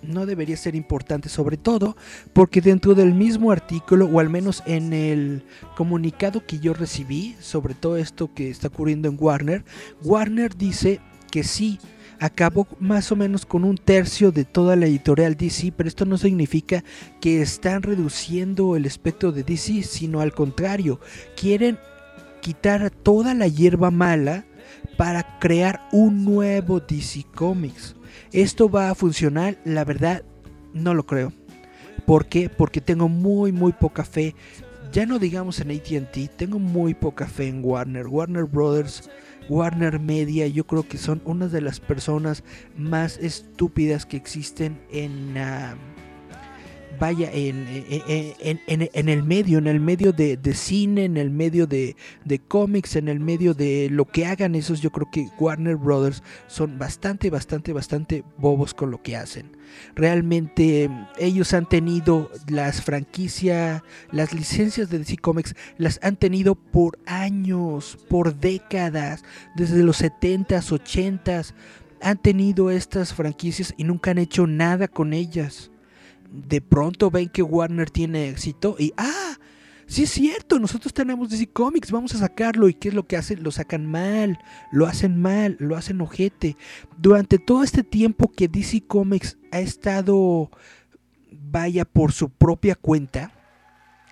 no 0.00 0.24
debería 0.24 0.56
ser 0.56 0.74
importante, 0.74 1.28
sobre 1.28 1.58
todo 1.58 1.98
porque 2.32 2.62
dentro 2.62 2.94
del 2.94 3.12
mismo 3.12 3.52
artículo, 3.52 4.06
o 4.06 4.20
al 4.20 4.30
menos 4.30 4.62
en 4.64 4.94
el 4.94 5.42
comunicado 5.76 6.46
que 6.46 6.60
yo 6.60 6.72
recibí 6.72 7.36
sobre 7.40 7.74
todo 7.74 7.98
esto 7.98 8.32
que 8.32 8.48
está 8.48 8.68
ocurriendo 8.68 9.06
en 9.06 9.18
Warner, 9.20 9.66
Warner 10.02 10.56
dice 10.56 10.98
que 11.30 11.44
sí, 11.44 11.78
acabó 12.20 12.68
más 12.78 13.10
o 13.10 13.16
menos 13.16 13.46
con 13.46 13.64
un 13.64 13.76
tercio 13.76 14.30
de 14.30 14.44
toda 14.44 14.76
la 14.76 14.86
editorial 14.86 15.36
DC, 15.36 15.72
pero 15.74 15.88
esto 15.88 16.04
no 16.04 16.18
significa 16.18 16.84
que 17.20 17.40
están 17.40 17.82
reduciendo 17.82 18.76
el 18.76 18.84
espectro 18.84 19.32
de 19.32 19.42
DC, 19.42 19.82
sino 19.82 20.20
al 20.20 20.32
contrario, 20.32 21.00
quieren 21.34 21.78
quitar 22.42 22.90
toda 22.90 23.34
la 23.34 23.48
hierba 23.48 23.90
mala 23.90 24.44
para 24.98 25.38
crear 25.38 25.80
un 25.92 26.24
nuevo 26.24 26.78
DC 26.78 27.24
Comics. 27.34 27.96
¿Esto 28.32 28.70
va 28.70 28.90
a 28.90 28.94
funcionar? 28.94 29.58
La 29.64 29.84
verdad, 29.84 30.22
no 30.74 30.92
lo 30.94 31.06
creo. 31.06 31.32
¿Por 32.06 32.26
qué? 32.26 32.50
Porque 32.50 32.82
tengo 32.82 33.08
muy, 33.08 33.50
muy 33.50 33.72
poca 33.72 34.04
fe. 34.04 34.34
Ya 34.92 35.06
no 35.06 35.18
digamos 35.18 35.60
en 35.60 35.70
ATT, 35.70 36.36
tengo 36.36 36.58
muy 36.58 36.92
poca 36.92 37.26
fe 37.26 37.48
en 37.48 37.64
Warner. 37.64 38.06
Warner 38.06 38.44
Brothers 38.44 39.08
Warner 39.50 39.98
Media, 39.98 40.46
yo 40.46 40.64
creo 40.64 40.86
que 40.86 40.96
son 40.96 41.20
una 41.24 41.48
de 41.48 41.60
las 41.60 41.80
personas 41.80 42.44
más 42.76 43.18
estúpidas 43.18 44.06
que 44.06 44.16
existen 44.16 44.80
en... 44.90 45.36
Uh, 45.36 45.89
vaya, 47.00 47.30
en, 47.32 47.66
en, 47.68 48.60
en, 48.92 49.08
el 49.08 49.22
medio, 49.22 49.58
en 49.58 49.66
el 49.66 49.80
medio 49.80 50.12
de, 50.12 50.36
de 50.36 50.54
cine, 50.54 51.06
en 51.06 51.16
el 51.16 51.30
medio 51.30 51.66
de, 51.66 51.96
de, 52.24 52.38
cómics, 52.38 52.94
en 52.94 53.08
el 53.08 53.18
medio 53.18 53.54
de 53.54 53.88
lo 53.90 54.04
que 54.04 54.26
hagan 54.26 54.54
esos, 54.54 54.80
yo 54.82 54.92
creo 54.92 55.08
que 55.10 55.28
Warner 55.38 55.76
Brothers 55.76 56.22
son 56.46 56.78
bastante, 56.78 57.30
bastante, 57.30 57.72
bastante 57.72 58.22
bobos 58.36 58.74
con 58.74 58.90
lo 58.90 59.02
que 59.02 59.16
hacen. 59.16 59.56
Realmente 59.94 60.90
ellos 61.18 61.54
han 61.54 61.66
tenido 61.66 62.30
las 62.48 62.82
franquicias, 62.82 63.82
las 64.12 64.34
licencias 64.34 64.90
de 64.90 64.98
DC 64.98 65.16
Comics, 65.16 65.54
las 65.78 65.98
han 66.02 66.16
tenido 66.16 66.54
por 66.54 66.98
años, 67.06 67.98
por 68.08 68.38
décadas, 68.38 69.24
desde 69.56 69.82
los 69.82 70.02
70s, 70.02 70.70
80s. 70.70 71.54
Han 72.02 72.18
tenido 72.18 72.70
estas 72.70 73.14
franquicias 73.14 73.74
y 73.76 73.84
nunca 73.84 74.10
han 74.10 74.18
hecho 74.18 74.46
nada 74.46 74.86
con 74.86 75.12
ellas 75.12 75.70
de 76.30 76.60
pronto 76.60 77.10
ven 77.10 77.28
que 77.28 77.42
Warner 77.42 77.90
tiene 77.90 78.28
éxito 78.28 78.76
y 78.78 78.92
ah, 78.96 79.36
sí 79.86 80.04
es 80.04 80.10
cierto, 80.10 80.58
nosotros 80.58 80.94
tenemos 80.94 81.28
DC 81.30 81.48
Comics, 81.48 81.90
vamos 81.90 82.14
a 82.14 82.18
sacarlo 82.18 82.68
y 82.68 82.74
qué 82.74 82.88
es 82.88 82.94
lo 82.94 83.06
que 83.06 83.16
hacen, 83.16 83.42
lo 83.42 83.50
sacan 83.50 83.86
mal, 83.86 84.38
lo 84.72 84.86
hacen 84.86 85.20
mal, 85.20 85.56
lo 85.58 85.76
hacen 85.76 86.00
ojete. 86.00 86.56
Durante 86.96 87.38
todo 87.38 87.64
este 87.64 87.82
tiempo 87.82 88.30
que 88.30 88.48
DC 88.48 88.82
Comics 88.86 89.36
ha 89.50 89.60
estado 89.60 90.50
vaya 91.30 91.84
por 91.84 92.12
su 92.12 92.30
propia 92.30 92.76
cuenta, 92.76 93.32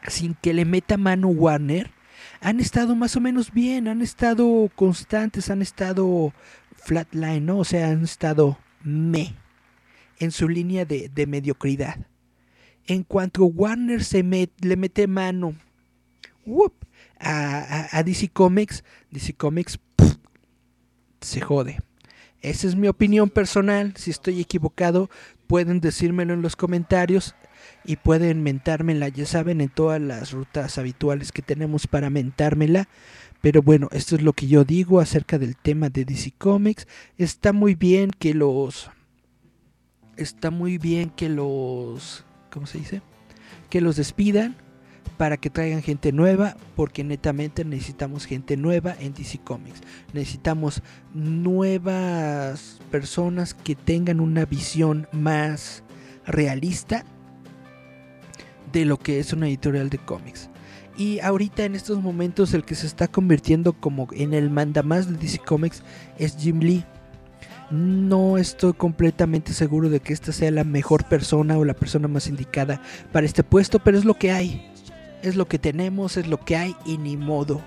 sin 0.08 0.34
que 0.34 0.52
le 0.52 0.64
meta 0.64 0.96
mano 0.96 1.28
Warner, 1.28 1.92
han 2.40 2.60
estado 2.60 2.94
más 2.94 3.16
o 3.16 3.20
menos 3.20 3.52
bien, 3.52 3.88
han 3.88 4.02
estado 4.02 4.70
constantes, 4.74 5.50
han 5.50 5.62
estado 5.62 6.32
flatline, 6.76 7.44
¿no? 7.44 7.58
O 7.58 7.64
sea, 7.64 7.88
han 7.88 8.04
estado 8.04 8.58
me 8.82 9.34
en 10.18 10.30
su 10.30 10.48
línea 10.48 10.84
de, 10.84 11.08
de 11.08 11.26
mediocridad. 11.26 12.06
En 12.86 13.02
cuanto 13.04 13.44
Warner 13.44 14.02
se 14.02 14.22
le 14.22 14.76
mete 14.76 15.06
mano 15.06 15.54
a, 17.18 17.88
a, 17.98 18.02
DC 18.02 18.28
Comics, 18.28 18.84
DC 19.10 19.34
Comics 19.34 19.78
se 21.20 21.40
jode. 21.40 21.78
Esa 22.40 22.68
es 22.68 22.76
mi 22.76 22.88
opinión 22.88 23.30
personal. 23.30 23.92
Si 23.96 24.10
estoy 24.10 24.40
equivocado, 24.40 25.10
pueden 25.46 25.80
decírmelo 25.80 26.34
en 26.34 26.42
los 26.42 26.56
comentarios 26.56 27.34
y 27.84 27.96
pueden 27.96 28.42
mentármela, 28.42 29.08
ya 29.08 29.26
saben, 29.26 29.60
en 29.60 29.68
todas 29.68 30.00
las 30.00 30.32
rutas 30.32 30.78
habituales 30.78 31.32
que 31.32 31.42
tenemos 31.42 31.86
para 31.86 32.10
mentármela. 32.10 32.88
Pero 33.40 33.62
bueno, 33.62 33.88
esto 33.92 34.16
es 34.16 34.22
lo 34.22 34.32
que 34.32 34.46
yo 34.46 34.64
digo 34.64 35.00
acerca 35.00 35.38
del 35.38 35.56
tema 35.56 35.90
de 35.90 36.04
DC 36.04 36.32
Comics. 36.38 36.86
Está 37.18 37.52
muy 37.52 37.74
bien 37.74 38.10
que 38.10 38.34
los 38.34 38.90
está 40.18 40.50
muy 40.50 40.78
bien 40.78 41.10
que 41.10 41.28
los 41.28 42.24
¿cómo 42.50 42.66
se 42.66 42.78
dice? 42.78 43.02
que 43.70 43.80
los 43.80 43.96
despidan 43.96 44.56
para 45.16 45.36
que 45.36 45.50
traigan 45.50 45.82
gente 45.82 46.12
nueva, 46.12 46.56
porque 46.76 47.02
netamente 47.02 47.64
necesitamos 47.64 48.24
gente 48.24 48.56
nueva 48.56 48.94
en 49.00 49.14
DC 49.14 49.38
Comics. 49.38 49.80
Necesitamos 50.12 50.80
nuevas 51.12 52.78
personas 52.90 53.52
que 53.52 53.74
tengan 53.74 54.20
una 54.20 54.44
visión 54.44 55.08
más 55.10 55.82
realista 56.24 57.04
de 58.72 58.84
lo 58.84 58.98
que 58.98 59.18
es 59.18 59.32
una 59.32 59.48
editorial 59.48 59.90
de 59.90 59.98
cómics. 59.98 60.50
Y 60.96 61.20
ahorita 61.20 61.64
en 61.64 61.74
estos 61.74 62.00
momentos 62.00 62.54
el 62.54 62.64
que 62.64 62.74
se 62.74 62.86
está 62.86 63.08
convirtiendo 63.08 63.72
como 63.72 64.08
en 64.12 64.34
el 64.34 64.50
mandamás 64.50 65.10
de 65.10 65.16
DC 65.16 65.38
Comics 65.38 65.82
es 66.18 66.36
Jim 66.36 66.60
Lee. 66.60 66.84
No 67.70 68.38
estoy 68.38 68.72
completamente 68.72 69.52
seguro 69.52 69.90
de 69.90 70.00
que 70.00 70.14
esta 70.14 70.32
sea 70.32 70.50
la 70.50 70.64
mejor 70.64 71.04
persona 71.04 71.58
o 71.58 71.64
la 71.64 71.74
persona 71.74 72.08
más 72.08 72.26
indicada 72.26 72.80
para 73.12 73.26
este 73.26 73.44
puesto, 73.44 73.78
pero 73.78 73.98
es 73.98 74.04
lo 74.04 74.14
que 74.14 74.32
hay. 74.32 74.72
Es 75.22 75.36
lo 75.36 75.48
que 75.48 75.58
tenemos, 75.58 76.16
es 76.16 76.28
lo 76.28 76.40
que 76.40 76.56
hay 76.56 76.76
y 76.86 76.96
ni 76.96 77.16
modo. 77.16 77.60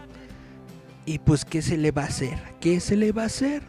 Y 1.05 1.19
pues, 1.19 1.45
¿qué 1.45 1.61
se 1.61 1.77
le 1.77 1.91
va 1.91 2.03
a 2.03 2.07
hacer? 2.07 2.37
¿Qué 2.59 2.79
se 2.79 2.95
le 2.95 3.11
va 3.11 3.23
a 3.23 3.27
hacer? 3.27 3.61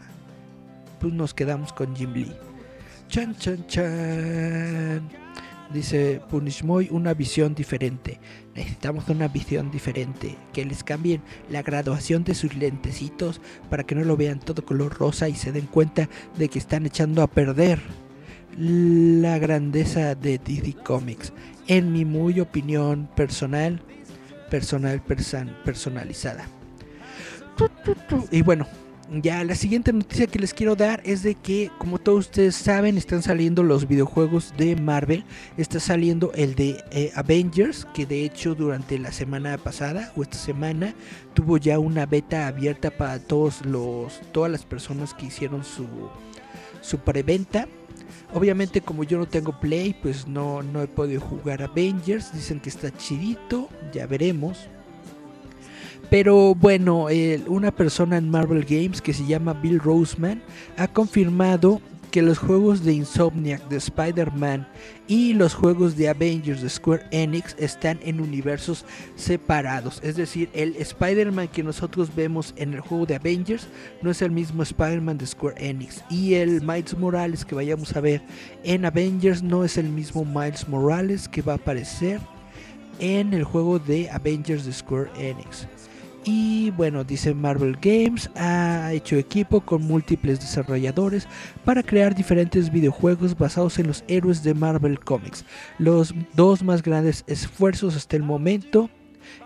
Pues 1.00 1.12
nos 1.12 1.34
quedamos 1.34 1.72
con 1.72 1.94
Jim 1.96 2.12
Lee. 2.14 2.32
Chan, 3.08 3.36
chan, 3.36 3.66
chan. 3.66 5.08
Dice 5.72 6.20
Punishmoy, 6.30 6.88
una 6.90 7.12
visión 7.14 7.54
diferente. 7.54 8.20
Necesitamos 8.54 9.08
una 9.08 9.28
visión 9.28 9.70
diferente. 9.70 10.36
Que 10.52 10.64
les 10.64 10.84
cambien 10.84 11.22
la 11.50 11.62
graduación 11.62 12.24
de 12.24 12.34
sus 12.34 12.54
lentecitos 12.54 13.40
para 13.70 13.84
que 13.84 13.94
no 13.94 14.04
lo 14.04 14.16
vean 14.16 14.40
todo 14.40 14.64
color 14.64 14.94
rosa 14.98 15.28
y 15.28 15.34
se 15.34 15.52
den 15.52 15.66
cuenta 15.66 16.08
de 16.36 16.48
que 16.48 16.58
están 16.58 16.86
echando 16.86 17.22
a 17.22 17.26
perder 17.28 17.80
la 18.58 19.38
grandeza 19.38 20.14
de 20.14 20.38
DC 20.38 20.74
Comics. 20.84 21.32
En 21.66 21.92
mi 21.92 22.04
muy 22.04 22.40
opinión 22.40 23.08
personal, 23.16 23.82
personal, 24.50 25.00
person, 25.02 25.56
personalizada. 25.64 26.46
Y 28.30 28.42
bueno, 28.42 28.66
ya 29.20 29.44
la 29.44 29.54
siguiente 29.54 29.92
noticia 29.92 30.26
que 30.26 30.38
les 30.38 30.54
quiero 30.54 30.74
dar 30.74 31.02
es 31.04 31.22
de 31.22 31.34
que, 31.34 31.70
como 31.78 31.98
todos 31.98 32.26
ustedes 32.26 32.56
saben, 32.56 32.96
están 32.96 33.22
saliendo 33.22 33.62
los 33.62 33.86
videojuegos 33.86 34.54
de 34.56 34.76
Marvel. 34.76 35.24
Está 35.58 35.80
saliendo 35.80 36.32
el 36.34 36.54
de 36.54 36.82
eh, 36.90 37.12
Avengers, 37.14 37.86
que 37.92 38.06
de 38.06 38.24
hecho 38.24 38.54
durante 38.54 38.98
la 38.98 39.12
semana 39.12 39.58
pasada 39.58 40.12
o 40.16 40.22
esta 40.22 40.38
semana 40.38 40.94
tuvo 41.34 41.58
ya 41.58 41.78
una 41.78 42.06
beta 42.06 42.46
abierta 42.46 42.90
para 42.90 43.18
todos 43.18 43.64
los, 43.66 44.20
todas 44.32 44.50
las 44.50 44.64
personas 44.64 45.12
que 45.12 45.26
hicieron 45.26 45.64
su, 45.64 45.86
su 46.80 46.98
preventa. 46.98 47.68
Obviamente 48.32 48.80
como 48.80 49.04
yo 49.04 49.18
no 49.18 49.26
tengo 49.26 49.60
Play, 49.60 49.94
pues 50.00 50.26
no, 50.26 50.62
no 50.62 50.80
he 50.80 50.86
podido 50.86 51.20
jugar 51.20 51.62
Avengers. 51.62 52.32
Dicen 52.32 52.60
que 52.60 52.70
está 52.70 52.90
chidito, 52.96 53.68
ya 53.92 54.06
veremos. 54.06 54.68
Pero 56.12 56.54
bueno, 56.54 57.08
eh, 57.08 57.42
una 57.46 57.70
persona 57.70 58.18
en 58.18 58.28
Marvel 58.28 58.66
Games 58.66 59.00
que 59.00 59.14
se 59.14 59.24
llama 59.24 59.54
Bill 59.54 59.80
Roseman 59.80 60.42
ha 60.76 60.86
confirmado 60.86 61.80
que 62.10 62.20
los 62.20 62.36
juegos 62.38 62.84
de 62.84 62.92
Insomniac 62.92 63.66
de 63.70 63.78
Spider-Man 63.78 64.68
y 65.08 65.32
los 65.32 65.54
juegos 65.54 65.96
de 65.96 66.10
Avengers 66.10 66.60
de 66.60 66.68
Square 66.68 67.06
Enix 67.12 67.56
están 67.58 67.98
en 68.02 68.20
universos 68.20 68.84
separados. 69.16 70.00
Es 70.04 70.16
decir, 70.16 70.50
el 70.52 70.76
Spider-Man 70.76 71.48
que 71.48 71.62
nosotros 71.62 72.14
vemos 72.14 72.52
en 72.58 72.74
el 72.74 72.80
juego 72.80 73.06
de 73.06 73.14
Avengers 73.14 73.66
no 74.02 74.10
es 74.10 74.20
el 74.20 74.32
mismo 74.32 74.62
Spider-Man 74.64 75.16
de 75.16 75.26
Square 75.26 75.66
Enix. 75.66 76.04
Y 76.10 76.34
el 76.34 76.60
Miles 76.60 76.94
Morales 76.98 77.42
que 77.42 77.54
vayamos 77.54 77.96
a 77.96 78.02
ver 78.02 78.20
en 78.64 78.84
Avengers 78.84 79.42
no 79.42 79.64
es 79.64 79.78
el 79.78 79.88
mismo 79.88 80.26
Miles 80.26 80.68
Morales 80.68 81.26
que 81.26 81.40
va 81.40 81.54
a 81.54 81.56
aparecer 81.56 82.20
en 82.98 83.32
el 83.32 83.44
juego 83.44 83.78
de 83.78 84.10
Avengers 84.10 84.66
de 84.66 84.74
Square 84.74 85.10
Enix. 85.16 85.66
Y 86.24 86.70
bueno, 86.70 87.02
dice 87.02 87.34
Marvel 87.34 87.76
Games 87.82 88.30
ha 88.36 88.92
hecho 88.92 89.16
equipo 89.16 89.60
con 89.60 89.82
múltiples 89.82 90.38
desarrolladores 90.38 91.26
para 91.64 91.82
crear 91.82 92.14
diferentes 92.14 92.70
videojuegos 92.70 93.36
basados 93.36 93.78
en 93.80 93.88
los 93.88 94.04
héroes 94.06 94.44
de 94.44 94.54
Marvel 94.54 95.00
Comics. 95.00 95.44
Los 95.78 96.14
dos 96.34 96.62
más 96.62 96.82
grandes 96.82 97.24
esfuerzos 97.26 97.96
hasta 97.96 98.16
el 98.16 98.22
momento 98.22 98.88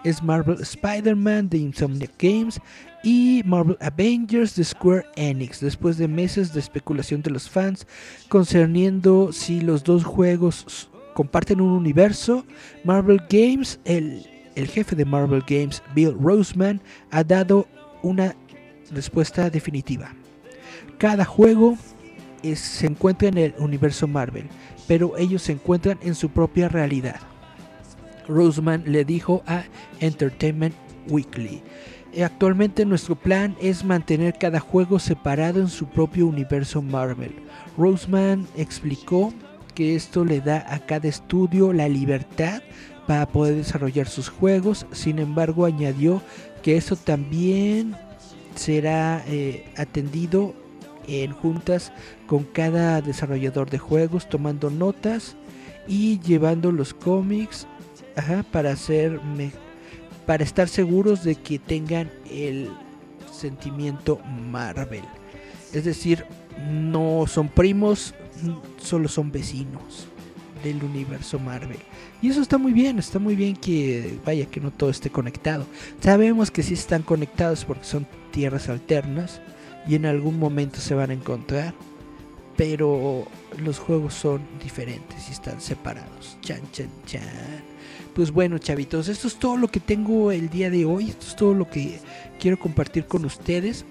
es 0.05 0.22
Marvel 0.22 0.61
Spider-Man 0.61 1.49
de 1.49 1.59
Insomniac 1.59 2.12
Games 2.18 2.61
y 3.03 3.43
Marvel 3.47 3.79
Avengers 3.81 4.55
de 4.57 4.64
Square 4.64 5.07
Enix, 5.16 5.61
después 5.61 5.97
de 5.97 6.09
meses 6.09 6.53
de 6.53 6.61
especulación 6.61 7.22
de 7.22 7.31
los 7.31 7.49
fans 7.49 7.87
concerniendo 8.29 9.33
si 9.33 9.62
los 9.62 9.83
dos 9.83 10.05
juegos 10.05 10.91
comparten 11.14 11.62
un 11.62 11.70
universo. 11.70 12.45
Marvel 12.85 13.22
Games, 13.31 13.81
el, 13.85 14.27
el 14.57 14.66
jefe 14.66 14.96
de 14.96 15.04
Marvel 15.04 15.44
Games, 15.46 15.82
Bill 15.94 16.16
Roseman, 16.20 16.80
ha 17.11 17.22
dado 17.22 17.68
una 18.02 18.34
respuesta 18.90 19.48
definitiva. 19.50 20.12
Cada 20.98 21.24
juego 21.24 21.76
se 22.54 22.86
encuentra 22.86 23.28
en 23.28 23.38
el 23.38 23.54
universo 23.59 24.07
Marvel, 24.07 24.48
pero 24.86 25.16
ellos 25.16 25.42
se 25.42 25.52
encuentran 25.52 25.98
en 26.02 26.14
su 26.14 26.30
propia 26.30 26.68
realidad. 26.68 27.20
Roseman 28.28 28.82
le 28.86 29.04
dijo 29.04 29.42
a 29.46 29.64
Entertainment 30.00 30.74
Weekly. 31.09 31.62
"Eh, 32.12 32.24
Actualmente 32.24 32.84
nuestro 32.84 33.14
plan 33.14 33.57
es 33.61 33.84
mantener 33.84 34.34
cada 34.38 34.61
juego 34.61 34.98
separado 34.98 35.61
en 35.61 35.68
su 35.68 35.86
propio 35.86 36.26
universo 36.26 36.82
Marvel. 36.82 37.34
Roseman 37.76 38.46
explicó 38.57 39.32
que 39.74 39.94
esto 39.94 40.24
le 40.24 40.40
da 40.40 40.64
a 40.72 40.78
cada 40.78 41.09
estudio 41.09 41.72
la 41.72 41.88
libertad 41.88 42.62
para 43.07 43.26
poder 43.26 43.57
desarrollar 43.57 44.09
sus 44.09 44.28
juegos. 44.28 44.86
Sin 44.92 45.18
embargo, 45.18 45.64
añadió 45.64 46.22
que 46.62 46.76
esto 46.76 46.96
también 46.96 47.96
será 48.54 49.22
eh, 49.28 49.64
atendido 49.76 50.54
en 51.07 51.32
juntas 51.32 51.92
con 52.26 52.44
cada 52.44 53.00
desarrollador 53.00 53.70
de 53.70 53.78
juegos, 53.78 54.28
tomando 54.28 54.70
notas 54.70 55.36
y 55.86 56.18
llevando 56.20 56.72
los 56.72 56.94
cómics 56.94 57.66
para 58.50 58.72
hacer 58.72 59.20
para 60.24 60.42
estar 60.42 60.68
seguros 60.68 61.22
de 61.22 61.36
que 61.36 61.61
tengan 61.61 62.11
el 62.28 62.70
sentimiento 63.30 64.18
Marvel. 64.50 65.04
Es 65.72 65.84
decir, 65.84 66.24
no 66.68 67.26
son 67.28 67.48
primos, 67.48 68.14
solo 68.78 69.07
son 69.07 69.30
vecinos 69.30 70.09
del 70.66 70.82
universo 70.82 71.38
Marvel. 71.38 71.78
Y 72.22 72.30
eso 72.30 72.40
está 72.40 72.58
muy 72.58 72.72
bien, 72.72 72.98
está 72.98 73.18
muy 73.18 73.36
bien 73.36 73.56
que 73.56 74.18
vaya 74.24 74.46
que 74.46 74.60
no 74.60 74.70
todo 74.70 74.90
esté 74.90 75.10
conectado. 75.10 75.66
Sabemos 76.00 76.50
que 76.50 76.62
sí 76.62 76.74
están 76.74 77.02
conectados 77.02 77.64
porque 77.64 77.84
son 77.84 78.06
tierras 78.30 78.68
alternas 78.68 79.40
y 79.88 79.94
en 79.94 80.06
algún 80.06 80.38
momento 80.38 80.80
se 80.80 80.94
van 80.94 81.10
a 81.10 81.14
encontrar, 81.14 81.74
pero 82.56 83.26
los 83.58 83.78
juegos 83.78 84.14
son 84.14 84.40
diferentes 84.62 85.28
y 85.28 85.32
están 85.32 85.60
separados. 85.60 86.38
Chan 86.40 86.60
chan 86.72 86.90
chan. 87.06 87.22
Pues 88.14 88.30
bueno, 88.30 88.58
chavitos, 88.58 89.08
esto 89.08 89.28
es 89.28 89.38
todo 89.38 89.56
lo 89.58 89.68
que 89.68 89.78
tengo 89.78 90.32
el 90.32 90.48
día 90.48 90.70
de 90.70 90.86
hoy. 90.86 91.10
Esto 91.10 91.26
es 91.26 91.36
todo 91.36 91.54
lo 91.54 91.68
que 91.68 92.00
quiero 92.40 92.58
compartir 92.58 93.06
con 93.06 93.24
ustedes. 93.24 93.84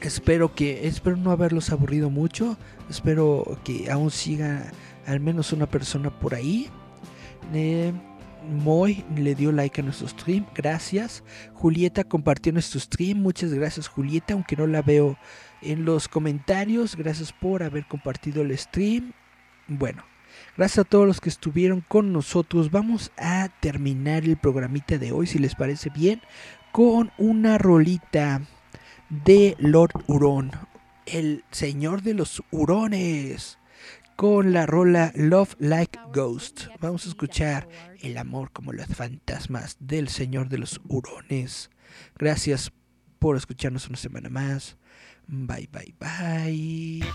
Espero 0.00 0.54
que 0.54 0.86
espero 0.86 1.16
no 1.16 1.30
haberlos 1.30 1.70
aburrido 1.70 2.08
mucho. 2.08 2.56
Espero 2.88 3.58
que 3.64 3.90
aún 3.90 4.10
siga 4.10 4.72
al 5.08 5.20
menos 5.20 5.52
una 5.52 5.66
persona 5.66 6.10
por 6.10 6.34
ahí. 6.34 6.68
Eh, 7.54 7.92
Moy 8.46 9.04
le 9.16 9.34
dio 9.34 9.50
like 9.52 9.80
a 9.80 9.84
nuestro 9.84 10.06
stream, 10.06 10.46
gracias. 10.54 11.24
Julieta 11.54 12.04
compartió 12.04 12.52
nuestro 12.52 12.78
stream, 12.78 13.18
muchas 13.18 13.52
gracias 13.52 13.88
Julieta, 13.88 14.34
aunque 14.34 14.54
no 14.54 14.66
la 14.66 14.82
veo 14.82 15.18
en 15.62 15.84
los 15.84 16.08
comentarios. 16.08 16.94
Gracias 16.94 17.32
por 17.32 17.62
haber 17.62 17.86
compartido 17.86 18.42
el 18.42 18.56
stream. 18.56 19.12
Bueno, 19.66 20.04
gracias 20.56 20.86
a 20.86 20.88
todos 20.88 21.06
los 21.06 21.20
que 21.20 21.30
estuvieron 21.30 21.80
con 21.80 22.12
nosotros. 22.12 22.70
Vamos 22.70 23.10
a 23.16 23.48
terminar 23.60 24.24
el 24.24 24.36
programita 24.36 24.98
de 24.98 25.12
hoy, 25.12 25.26
si 25.26 25.38
les 25.38 25.54
parece 25.54 25.90
bien, 25.90 26.20
con 26.70 27.10
una 27.16 27.58
rolita 27.58 28.42
de 29.08 29.56
Lord 29.58 30.04
Hurón, 30.06 30.52
el 31.06 31.44
señor 31.50 32.02
de 32.02 32.14
los 32.14 32.42
hurones, 32.50 33.57
con 34.18 34.52
la 34.52 34.66
rola 34.66 35.12
Love 35.14 35.54
Like 35.60 35.96
Ghost. 36.12 36.62
Vamos 36.80 37.06
a 37.06 37.08
escuchar 37.10 37.68
el 38.00 38.18
amor 38.18 38.50
como 38.50 38.72
los 38.72 38.88
fantasmas 38.88 39.76
del 39.78 40.08
señor 40.08 40.48
de 40.48 40.58
los 40.58 40.80
hurones. 40.88 41.70
Gracias 42.18 42.72
por 43.20 43.36
escucharnos 43.36 43.86
una 43.86 43.96
semana 43.96 44.28
más. 44.28 44.76
Bye, 45.28 45.68
bye, 45.70 45.94
bye. 46.00 47.08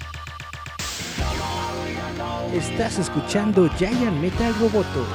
Estás 2.57 2.97
escuchando 2.97 3.69
Giant 3.77 4.21
Metal 4.21 4.55
Roboto. 4.61 5.05